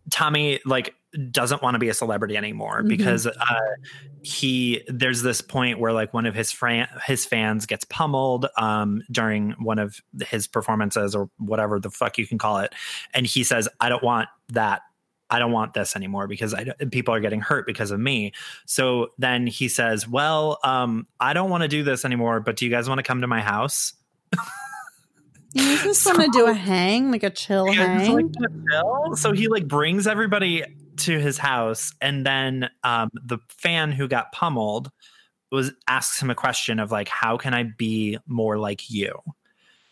[0.10, 0.96] Tommy like
[1.32, 2.90] doesn't want to be a celebrity anymore Mhm.
[2.90, 3.60] because uh
[4.24, 9.02] he there's this point where like one of his fran- his fans gets pummeled um
[9.12, 12.74] during one of his performances or whatever the fuck you can call it
[13.14, 14.82] and he says I don't want that
[15.30, 18.32] I don't want this anymore because I, people are getting hurt because of me.
[18.66, 22.64] So then he says, "Well, um, I don't want to do this anymore, but do
[22.64, 23.92] you guys want to come to my house?"
[25.54, 28.14] You just want to do a hang, like a chill guys hang.
[28.16, 29.16] like to chill?
[29.18, 30.64] So he like brings everybody
[31.00, 34.92] to his house, and then um, the fan who got pummeled
[35.52, 39.20] was asks him a question of like, "How can I be more like you?"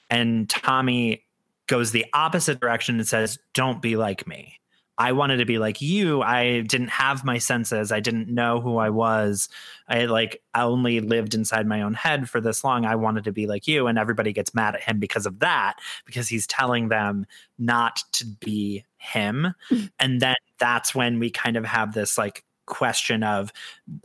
[0.09, 1.25] And Tommy
[1.67, 4.59] goes the opposite direction and says, "Don't be like me."
[4.97, 6.21] I wanted to be like you.
[6.21, 7.91] I didn't have my senses.
[7.91, 9.49] I didn't know who I was.
[9.89, 12.85] I like I only lived inside my own head for this long.
[12.85, 15.75] I wanted to be like you and everybody gets mad at him because of that
[16.05, 17.25] because he's telling them
[17.59, 19.53] not to be him.
[19.99, 23.53] and then that's when we kind of have this like question of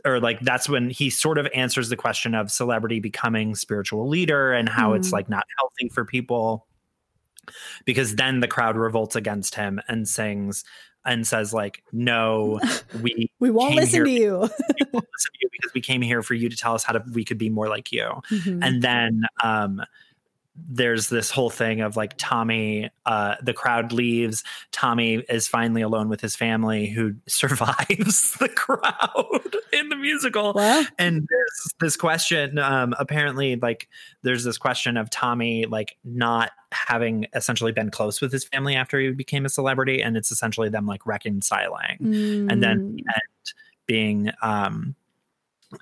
[0.05, 4.53] or like that's when he sort of answers the question of celebrity becoming spiritual leader
[4.53, 5.13] and how it's Mm.
[5.13, 6.67] like not healthy for people
[7.85, 10.63] because then the crowd revolts against him and sings
[11.05, 12.59] and says like no
[13.01, 14.35] we we won't listen to you.
[14.37, 14.51] won't
[14.93, 17.25] listen to you because we came here for you to tell us how to we
[17.25, 18.59] could be more like you Mhm.
[18.63, 19.81] and then um
[20.55, 24.43] there's this whole thing of like Tommy, uh, the crowd leaves.
[24.71, 30.53] Tommy is finally alone with his family, who survives the crowd in the musical.
[30.53, 33.87] Well, and there's this question um apparently like
[34.23, 38.99] there's this question of tommy like not having essentially been close with his family after
[38.99, 41.97] he became a celebrity and it's essentially them like reconciling.
[42.49, 43.53] And then mm, the end
[43.87, 44.95] being um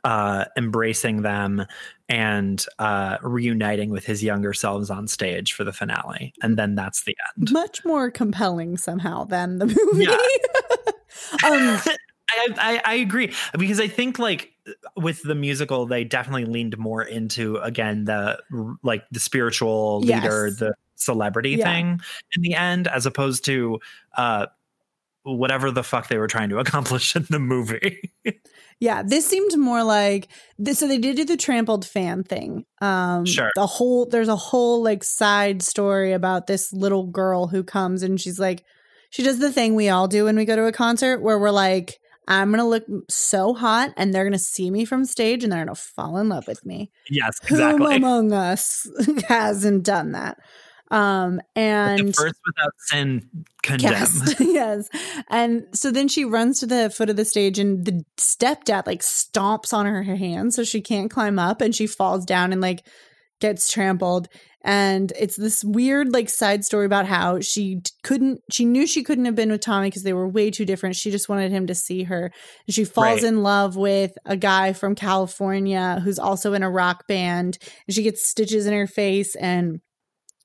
[0.03, 1.65] uh embracing them
[2.07, 7.03] and uh reuniting with his younger selves on stage for the finale and then that's
[7.05, 10.07] the end much more compelling somehow than the movie.
[11.45, 11.79] um,
[12.31, 14.51] I, I I agree because I think like
[14.95, 18.39] with the musical they definitely leaned more into again the
[18.83, 20.59] like the spiritual leader Yes.
[20.59, 21.63] the celebrity Yeah.
[21.63, 22.01] thing
[22.35, 23.79] in the end as opposed to
[24.17, 24.45] uh
[25.37, 28.11] whatever the fuck they were trying to accomplish in the movie.
[28.79, 30.79] Yeah, this seemed more like this.
[30.79, 32.65] So they did do the trampled fan thing.
[32.81, 33.51] Um, Sure.
[33.55, 38.19] The whole there's a whole like side story about this little girl who comes and
[38.21, 38.63] she's like,
[39.09, 41.51] she does the thing we all do when we go to a concert where we're
[41.51, 45.65] like, I'm gonna look so hot and they're gonna see me from stage and they're
[45.65, 46.91] gonna fall in love with me.
[47.09, 47.95] yes, Who exactly.
[47.97, 48.87] among us
[49.27, 50.37] hasn't done that?
[50.91, 53.29] Um, and the first without sin
[53.61, 53.91] condemn.
[53.91, 54.89] Yes, yes.
[55.29, 59.01] And so then she runs to the foot of the stage, and the stepdad like
[59.01, 62.85] stomps on her hand so she can't climb up, and she falls down and like
[63.39, 64.27] gets trampled.
[64.61, 69.23] And it's this weird like side story about how she couldn't, she knew she couldn't
[69.23, 70.97] have been with Tommy because they were way too different.
[70.97, 72.29] She just wanted him to see her.
[72.67, 73.29] And she falls Right.
[73.29, 77.57] in love with a guy from California who's also in a rock band.
[77.87, 79.79] And she gets stitches in her face and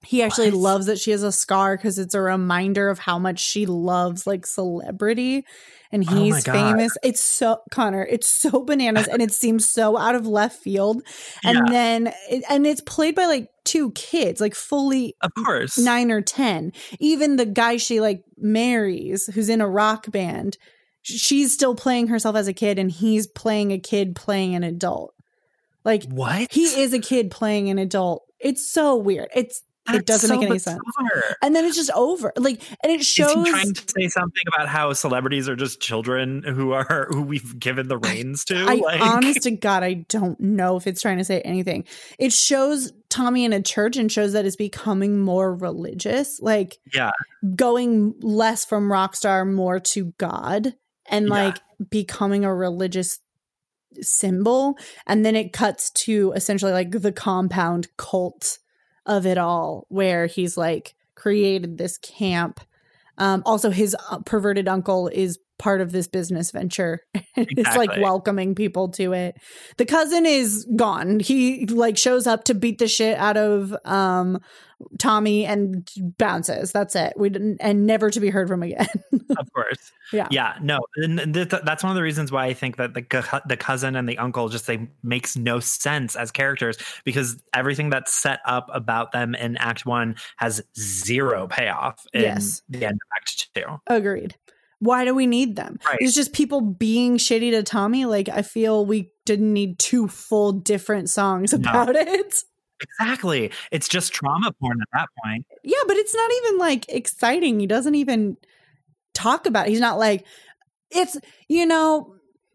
[0.04, 0.58] He actually What?
[0.58, 4.26] loves that she has a scar because it's a reminder of how much she loves
[4.26, 5.44] like celebrity
[5.92, 6.52] and Oh he's God.
[6.54, 6.96] famous.
[7.02, 11.02] It's so Connor, it's so bananas and it seems so out of left field.
[11.44, 11.72] And Yeah.
[11.72, 15.78] then it, and it's played by like two kids, like fully Of course.
[15.78, 16.72] nine or ten.
[16.98, 20.58] Even the guy she like marries, who's in a rock band,
[21.02, 25.14] she's still playing herself as a kid, and he's playing a kid playing an adult.
[25.84, 26.50] Like What?
[26.52, 28.24] he is a kid playing an adult.
[28.40, 29.28] It's so weird.
[29.34, 29.62] It's
[29.92, 30.80] it doesn't make so any sense.
[31.42, 32.32] and then it's just over.
[32.36, 33.32] Like and it shows.
[33.32, 37.58] he trying to say something about how celebrities are just children who are who we've
[37.58, 38.56] given the reins to?
[38.56, 41.84] I like, honest to God, I don't know if it's trying to say anything.
[42.18, 46.40] It shows Tommy in a church and shows that it's becoming more religious.
[46.40, 47.10] Like yeah,
[47.54, 50.74] going less from rock star more to God
[51.06, 51.30] and Yeah.
[51.30, 51.58] like
[51.90, 53.18] becoming a religious
[54.00, 54.78] symbol.
[55.06, 58.58] And then it cuts to essentially like the compound cult
[59.06, 62.60] of it all, where he's like created this camp.
[63.18, 67.00] Um, also, his uh, perverted uncle is part of this business venture.
[67.14, 67.24] and
[67.56, 69.34] It's like welcoming people to it.
[69.78, 71.20] The cousin is gone.
[71.20, 74.38] He like shows up to beat the shit out of um
[74.98, 75.88] Tommy and
[76.18, 76.70] bounces.
[76.70, 77.14] That's it.
[77.16, 78.86] We didn't and never to be heard from again.
[79.38, 79.90] of course.
[80.12, 80.28] Yeah.
[80.30, 80.56] yeah.
[80.60, 83.40] No, and and th- that's one of the reasons why I think that the co-
[83.48, 88.12] the cousin and the uncle just they makes no sense as characters because everything that's
[88.12, 92.60] set up about them in Act One has zero payoff in Yes.
[92.68, 93.80] the end of Act Two.
[93.86, 94.34] Agreed.
[94.80, 95.78] Why do we need them?
[95.86, 95.98] Right.
[96.00, 98.04] It's just people being shitty to Tommy.
[98.04, 101.58] Like I feel we didn't need two full different songs No.
[101.58, 102.42] about it.
[102.80, 103.50] Exactly.
[103.70, 105.46] It's just trauma porn at that point.
[105.62, 107.60] Yeah, but it's not even like exciting.
[107.60, 108.36] He doesn't even
[109.14, 109.70] talk about it.
[109.70, 110.26] He's not like
[110.90, 111.16] it's
[111.48, 112.13] you know,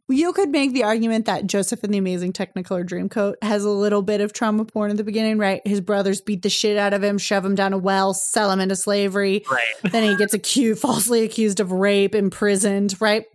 [0.09, 4.01] you could make the argument that Joseph and the Amazing Technicolor Dreamcoat has a little
[4.01, 5.61] bit of trauma porn at the beginning, right?
[5.65, 8.59] His brothers beat the shit out of him, shove him down a well, sell him
[8.59, 9.43] into slavery.
[9.49, 9.67] Right.
[9.91, 13.25] then he gets accused, falsely accused of rape, imprisoned, right?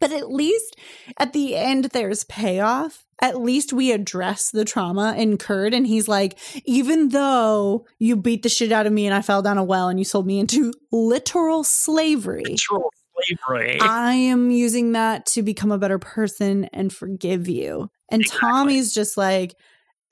[0.00, 0.76] But at least
[1.18, 3.04] at the end, there's payoff.
[3.22, 5.72] At least we address the trauma incurred.
[5.72, 9.42] And he's like, even though you beat the shit out of me and I fell
[9.42, 12.90] down a well and you sold me into literal slavery, Literal
[13.22, 13.78] slavery.
[13.80, 17.90] I am using that to become a better person and forgive you.
[18.10, 18.48] And Exactly.
[18.48, 19.54] Tommy's just like,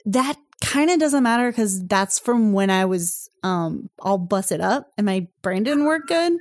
[0.04, 4.88] that kind of doesn't matter because that's from when I was um all busted up
[4.96, 6.34] and my brain didn't work good.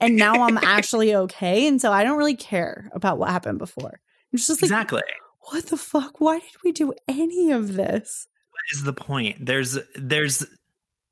[0.00, 1.66] And now I'm actually okay.
[1.66, 4.00] And so I don't really care about what happened before.
[4.32, 5.02] It's just like, exactly.
[5.50, 6.20] what the fuck?
[6.20, 8.26] Why did we do any of this?
[8.50, 10.44] What is the point there's there's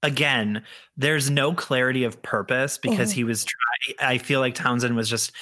[0.03, 0.62] again
[0.96, 3.14] there's no clarity of purpose because Oh.
[3.14, 5.32] he was trying i feel like townshend was just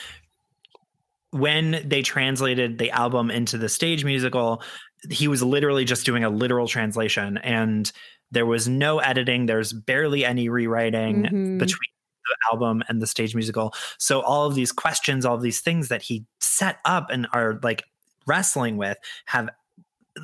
[1.31, 4.63] when they translated the album into the stage musical
[5.11, 7.93] he was literally just doing a literal translation and
[8.33, 11.59] there was no editing there's barely any rewriting Mhm.
[11.59, 11.79] between
[12.27, 15.89] the album and the stage musical so all of these questions all of these things
[15.89, 17.83] that he set up and are like
[18.27, 19.49] wrestling with have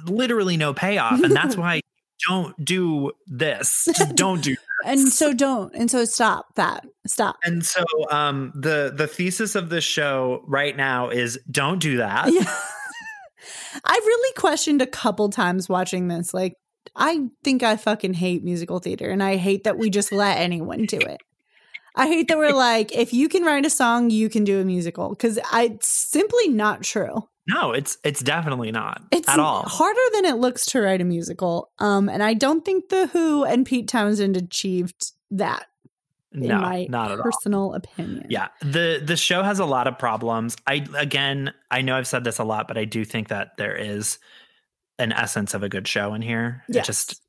[0.06, 1.80] literally no payoff and that's why
[2.28, 5.74] don't do this just don't do And so don't.
[5.74, 6.86] And so stop that.
[7.06, 7.38] Stop.
[7.44, 12.32] and so um the the thesis of this show right now is don't do that
[12.32, 12.44] Yeah.
[13.84, 16.32] I've really questioned a couple times watching this.
[16.32, 16.54] Like,
[16.94, 20.84] I think I fucking hate musical theater and I hate that we just let anyone
[20.84, 21.20] do it.
[21.94, 24.64] I hate that we're like, if you can write a song, you can do a
[24.64, 27.28] musical because it's simply not true.
[27.48, 31.04] No it's it's definitely not It's at all harder than it looks to write a
[31.04, 31.70] musical.
[31.78, 35.66] Um, and I don't think The Who and Pete Townshend achieved that,
[36.32, 38.26] in no my not at all personal opinion.
[38.30, 42.24] yeah the the show has a lot of problems i again i know i've said
[42.24, 44.18] this a lot but i do think that there is
[44.98, 46.84] an essence of a good show in here Yes.
[46.84, 47.22] it just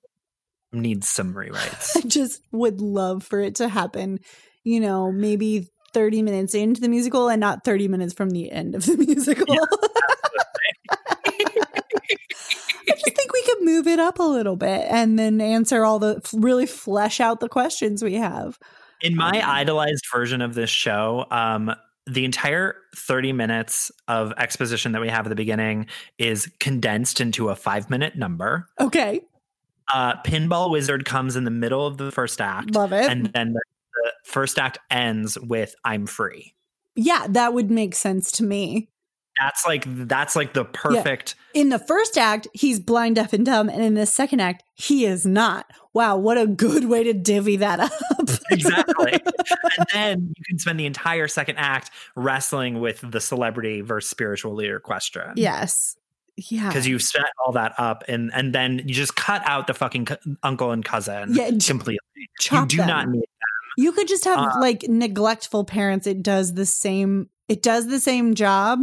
[0.74, 4.20] needs some rewrites I just would love for it to happen,
[4.66, 8.76] you know, maybe 30 minutes into the musical and not 30 minutes from the end
[8.76, 9.48] of the musical.
[12.90, 15.98] I just think we could move it up a little bit and then answer all
[15.98, 18.60] the really flesh out the questions we have.
[19.02, 21.74] In my Um, idolized version of this show, um,
[22.06, 25.88] the entire 30 minutes of exposition that we have at the beginning
[26.20, 28.68] is condensed into a five minute number.
[28.80, 29.22] Okay,
[29.92, 33.10] Uh, Pinball Wizard comes in the middle of the first act, love it.
[33.10, 33.62] and then the,
[34.04, 36.54] the first act ends with I'm free.
[36.96, 38.90] yeah, that would make sense to me.
[39.40, 43.70] That's like that's like the perfect In the first act, he's blind, deaf, and dumb,
[43.70, 45.68] and in the second act, he is not.
[45.94, 47.92] Wow, what a good way to divvy that up.
[48.52, 49.12] exactly.
[49.14, 54.56] and then you can spend the entire second act wrestling with the celebrity versus spiritual
[54.56, 55.34] leader question.
[55.36, 55.96] Yes.
[56.50, 56.68] Yeah.
[56.68, 60.06] because you've set all that up and and then you just cut out the fucking
[60.06, 61.98] co- uncle and cousin Yeah, completely.
[62.40, 62.88] Chop you do them.
[62.88, 63.24] not need
[63.78, 66.06] You could just have Uh, like neglectful parents.
[66.08, 67.30] It does the same.
[67.48, 68.80] It does the same job.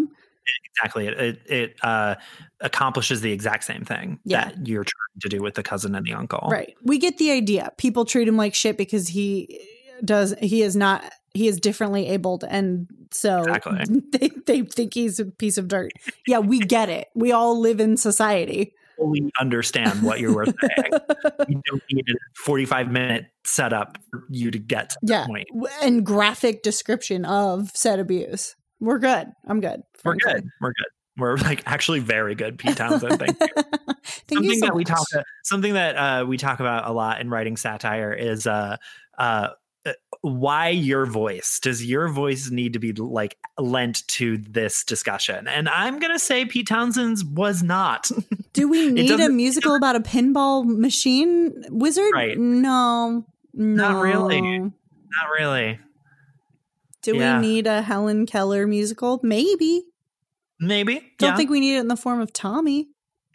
[0.76, 2.14] exactly it it, it uh,
[2.60, 4.46] accomplishes the exact same thing Yeah.
[4.50, 6.48] that you're trying to do with the cousin and the uncle.
[6.50, 6.74] Right.
[6.82, 7.72] We get the idea.
[7.76, 9.60] People treat him like shit because he
[10.04, 10.34] does.
[10.40, 11.02] He is not.
[11.34, 13.84] He is differently abled, and so Exactly.
[14.12, 15.90] they they think he's a piece of dirt.
[16.28, 17.08] Yeah, we get it.
[17.14, 18.74] We all live in society.
[18.96, 20.92] Fully understand what you were saying.
[21.48, 22.14] you don't need a
[22.44, 25.48] 45 minute setup for you to get to yeah, that point.
[25.82, 28.56] And graphic description of said abuse.
[28.80, 29.32] We're good.
[29.46, 29.82] I'm good.
[30.04, 30.48] We're good.
[30.60, 30.86] We're good.
[31.16, 33.18] We're like actually very good, Pete Townshend.
[33.18, 33.46] Thank you.
[34.04, 35.06] Thank you something so that we talk
[35.44, 38.76] something that uh, we talk about a lot in writing satire is uh,
[39.16, 39.50] uh,
[39.86, 39.92] Uh,
[40.22, 45.68] why your voice does your voice need to be like lent to this discussion and
[45.68, 48.10] i'm gonna say pete townshend's was not
[48.54, 52.10] Do we need a musical about a pinball machine wizard?
[52.14, 52.38] Right.
[52.38, 53.26] No.
[53.52, 53.92] No.
[53.92, 54.40] Not really.
[54.40, 55.78] not really
[57.02, 57.40] Do Yeah.
[57.40, 59.20] we need a Helen Keller musical?
[59.22, 59.82] Maybe.
[60.58, 61.36] maybe Don't yeah.
[61.36, 62.88] think we need it in the form of Tommy.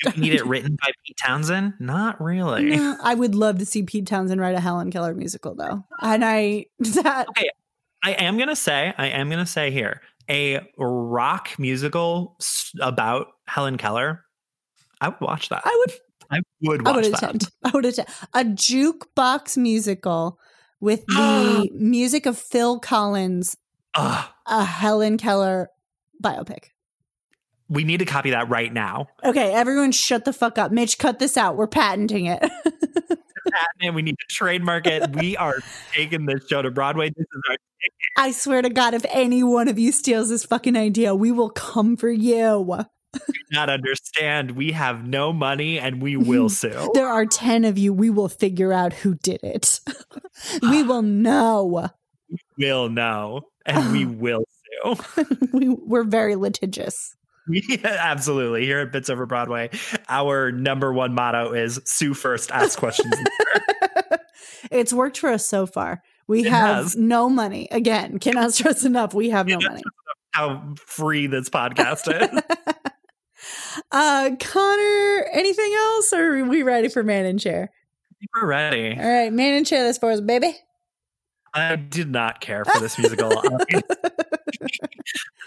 [0.03, 3.65] Do we need it written by pete townshend not really No, I would love to
[3.65, 5.83] see Pete Townshend write a Helen Keller musical though.
[6.01, 7.27] And I that
[8.03, 12.37] i am gonna say i am gonna say here a rock musical
[12.81, 14.23] about helen keller
[15.01, 15.97] i would watch that I would
[16.31, 17.49] i would I watch would that attend.
[17.65, 18.07] I would attend.
[18.33, 20.39] A jukebox musical
[20.79, 23.57] with the music of Phil Collins,
[23.95, 24.25] Ugh.
[24.45, 25.69] a Helen Keller
[26.23, 26.69] biopic.
[27.69, 29.07] We need to copy that right now.
[29.23, 30.71] Okay, everyone shut the fuck up.
[30.71, 31.55] Mitch, cut this out.
[31.55, 32.43] We're patenting it.
[33.81, 35.15] And we need to trademark it.
[35.15, 35.57] We are
[35.93, 37.09] taking this show to Broadway.
[37.09, 37.55] This is our
[38.17, 41.49] I swear to God, if any one of you steals this fucking idea, we will
[41.49, 42.85] come for you.
[43.13, 44.51] Do not understand.
[44.51, 46.91] We have no money and we will sue.
[46.93, 47.93] There are 10 of you.
[47.93, 49.79] We will figure out who did it.
[50.61, 51.89] we will know.
[52.29, 54.43] We will know and we will
[54.83, 54.97] sue.
[55.53, 57.15] we, we're very litigious.
[57.67, 58.63] We, absolutely.
[58.65, 59.71] Here at Bits Over Broadway,
[60.07, 63.11] our number one motto is sue first, ask questions.
[64.71, 66.03] it's worked for us so far.
[66.27, 66.95] We It have has.
[66.95, 67.67] no money.
[67.71, 69.15] Again, cannot stress enough.
[69.15, 69.81] We have no money.
[70.31, 72.41] How free this podcast is.
[73.91, 76.13] uh, Connor, anything else?
[76.13, 77.71] Or are we ready for man and chair?
[78.35, 78.95] We're ready.
[78.95, 80.55] All right, man and chair this for us, baby.
[81.55, 83.31] I did not care for this musical.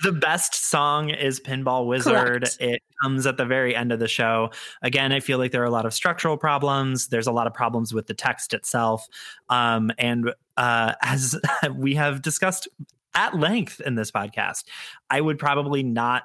[0.03, 2.43] The best song is Pinball Wizard.
[2.43, 2.57] Correct.
[2.61, 4.51] It comes at the very end of the show.
[4.83, 7.09] Again, I feel like there are a lot of structural problems.
[7.09, 9.07] There's a lot of problems with the text itself.
[9.49, 11.39] Um, and uh, as
[11.75, 12.69] we have discussed
[13.15, 14.65] at length in this podcast,
[15.11, 16.25] I would probably not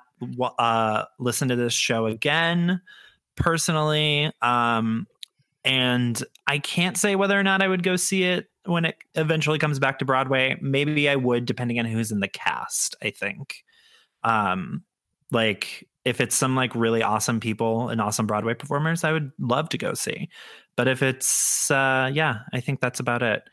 [0.58, 2.82] uh, listen to this show again
[3.36, 4.32] personally.
[4.42, 5.08] Um,
[5.64, 9.60] and I can't say whether or not I would go see it when it eventually
[9.60, 10.58] comes back to Broadway.
[10.62, 12.96] Maybe I would, depending on who's in the cast.
[13.02, 13.64] I think,
[14.24, 14.84] um,
[15.32, 19.70] like if it's some like really awesome people and awesome Broadway performers, I would love
[19.70, 20.30] to go see.
[20.78, 23.44] But if it's, uh, yeah, I think that's about it.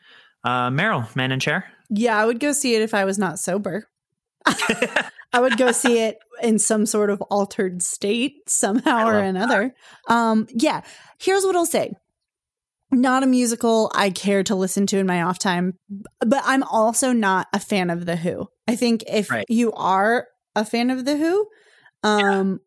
[0.43, 1.65] Uh, Meryl, man in chair.
[1.89, 3.89] Yeah, I would go see it if I was not sober.
[4.45, 9.73] I would go see it in some sort of altered state somehow or another.
[10.07, 10.81] Um, yeah,
[11.19, 11.93] here's what I'll say.
[12.91, 15.73] Not a musical I care to listen to in my off time,
[16.19, 18.47] but I'm also not a fan of The Who.
[18.67, 19.45] I think if Right.
[19.49, 21.47] you are a fan of The Who,
[22.03, 22.59] um,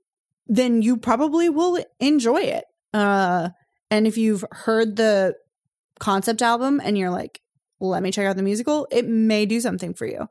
[0.47, 2.65] then you probably will enjoy it.
[2.93, 3.51] Uh,
[3.91, 5.35] and if you've heard the
[6.01, 7.41] concept album and you're like,
[7.81, 10.27] let me check out the musical, it may do something for you.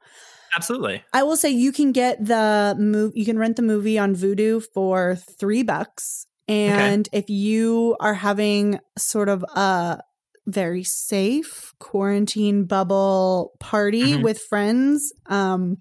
[0.55, 1.03] Absolutely.
[1.13, 3.13] I will say you can get the move.
[3.15, 8.79] You can rent the movie on Vudu for three bucks, and if you are having
[8.97, 9.99] sort of a
[10.45, 14.23] very safe quarantine bubble party Mhm.
[14.23, 15.77] with friends, um,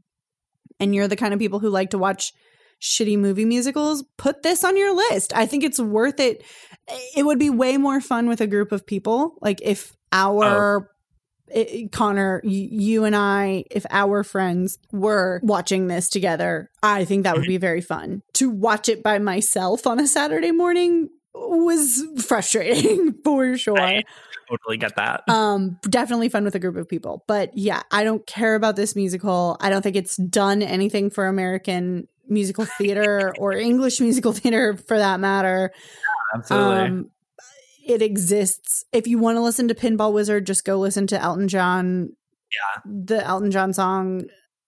[0.80, 2.32] and you're the kind of people who like to watch
[2.80, 5.32] shitty movie musicals, put this on your list.
[5.34, 6.42] I think it's worth it.
[7.16, 9.38] It would be way more fun with a group of people.
[9.40, 10.90] Like if our
[11.48, 17.24] it, Connor, y- you and I, if our friends were watching this together, I think
[17.24, 18.22] that would be very fun.
[18.34, 23.78] To watch it by myself on a Saturday morning was frustrating for sure.
[23.80, 24.02] I
[24.48, 25.28] totally get that.
[25.28, 27.24] Um, definitely fun with a group of people.
[27.26, 29.56] But yeah, I don't care about this musical.
[29.60, 34.98] I don't think it's done anything for American musical theater or English musical theater for
[34.98, 35.72] that matter.
[36.34, 36.76] Absolutely.
[36.76, 37.10] Um,
[37.86, 38.84] it exists.
[38.92, 42.10] If you want to listen to Pinball Wizard, just go listen to Elton John.
[42.52, 42.82] Yeah.
[42.84, 44.24] The Elton John song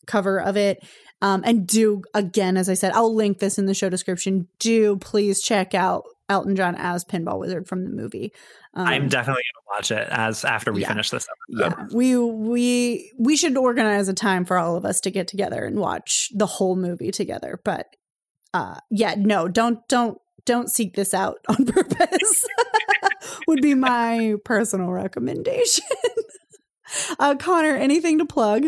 [0.06, 0.84] cover of it.
[1.20, 4.46] Um, and do again, as I said, I'll link this in the show description.
[4.60, 8.32] Do please check out Elton John as Pinball Wizard from the movie.
[8.74, 11.74] Um, I'm definitely going to watch it as after we yeah, finish this episode.
[11.76, 15.64] Yeah, we we we should organize a time for all of us to get together
[15.64, 17.60] and watch the whole movie together.
[17.64, 17.86] But
[18.54, 22.46] uh, yeah, no, don't don't don't seek this out on purpose.
[23.46, 25.84] Would be my personal recommendation.
[27.18, 28.66] uh, Connor, anything to plug?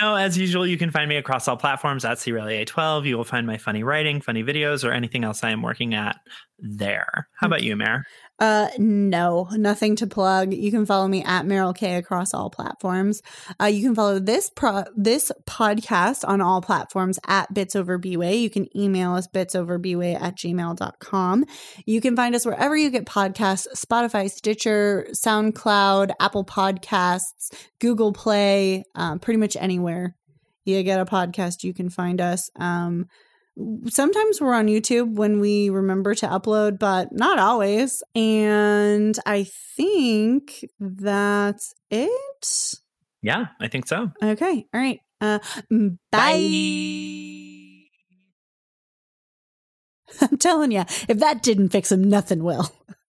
[0.00, 3.06] No, as usual, you can find me across all platforms at CRelia12.
[3.06, 6.16] You will find my funny writing, funny videos, or anything else I am working at
[6.58, 7.28] there.
[7.38, 8.04] How about you, Mare?
[8.42, 10.52] Uh, no, nothing to plug.
[10.52, 13.22] You can follow me at Meryl K across all platforms.
[13.60, 18.40] Uh, you can follow this pro- this podcast on all platforms at Bits Over Bway.
[18.40, 21.44] You can email us bitsoverbway at gmail.com.
[21.86, 28.82] You can find us wherever you get podcasts, Spotify, Stitcher, SoundCloud, Apple Podcasts, Google Play,
[28.96, 30.16] um, pretty much anywhere
[30.64, 32.50] you get a podcast, you can find us.
[32.56, 33.06] Um,
[33.88, 38.02] sometimes we're on YouTube when we remember to upload, but not always.
[38.14, 39.46] And I
[39.76, 42.74] think that's it.
[43.22, 44.10] Yeah, I think so.
[44.22, 44.66] Okay.
[44.72, 45.00] All right.
[45.20, 45.38] Uh,
[45.70, 45.96] bye.
[46.10, 47.72] bye.
[50.30, 52.70] I'm telling you, if that didn't fix him, nothing will.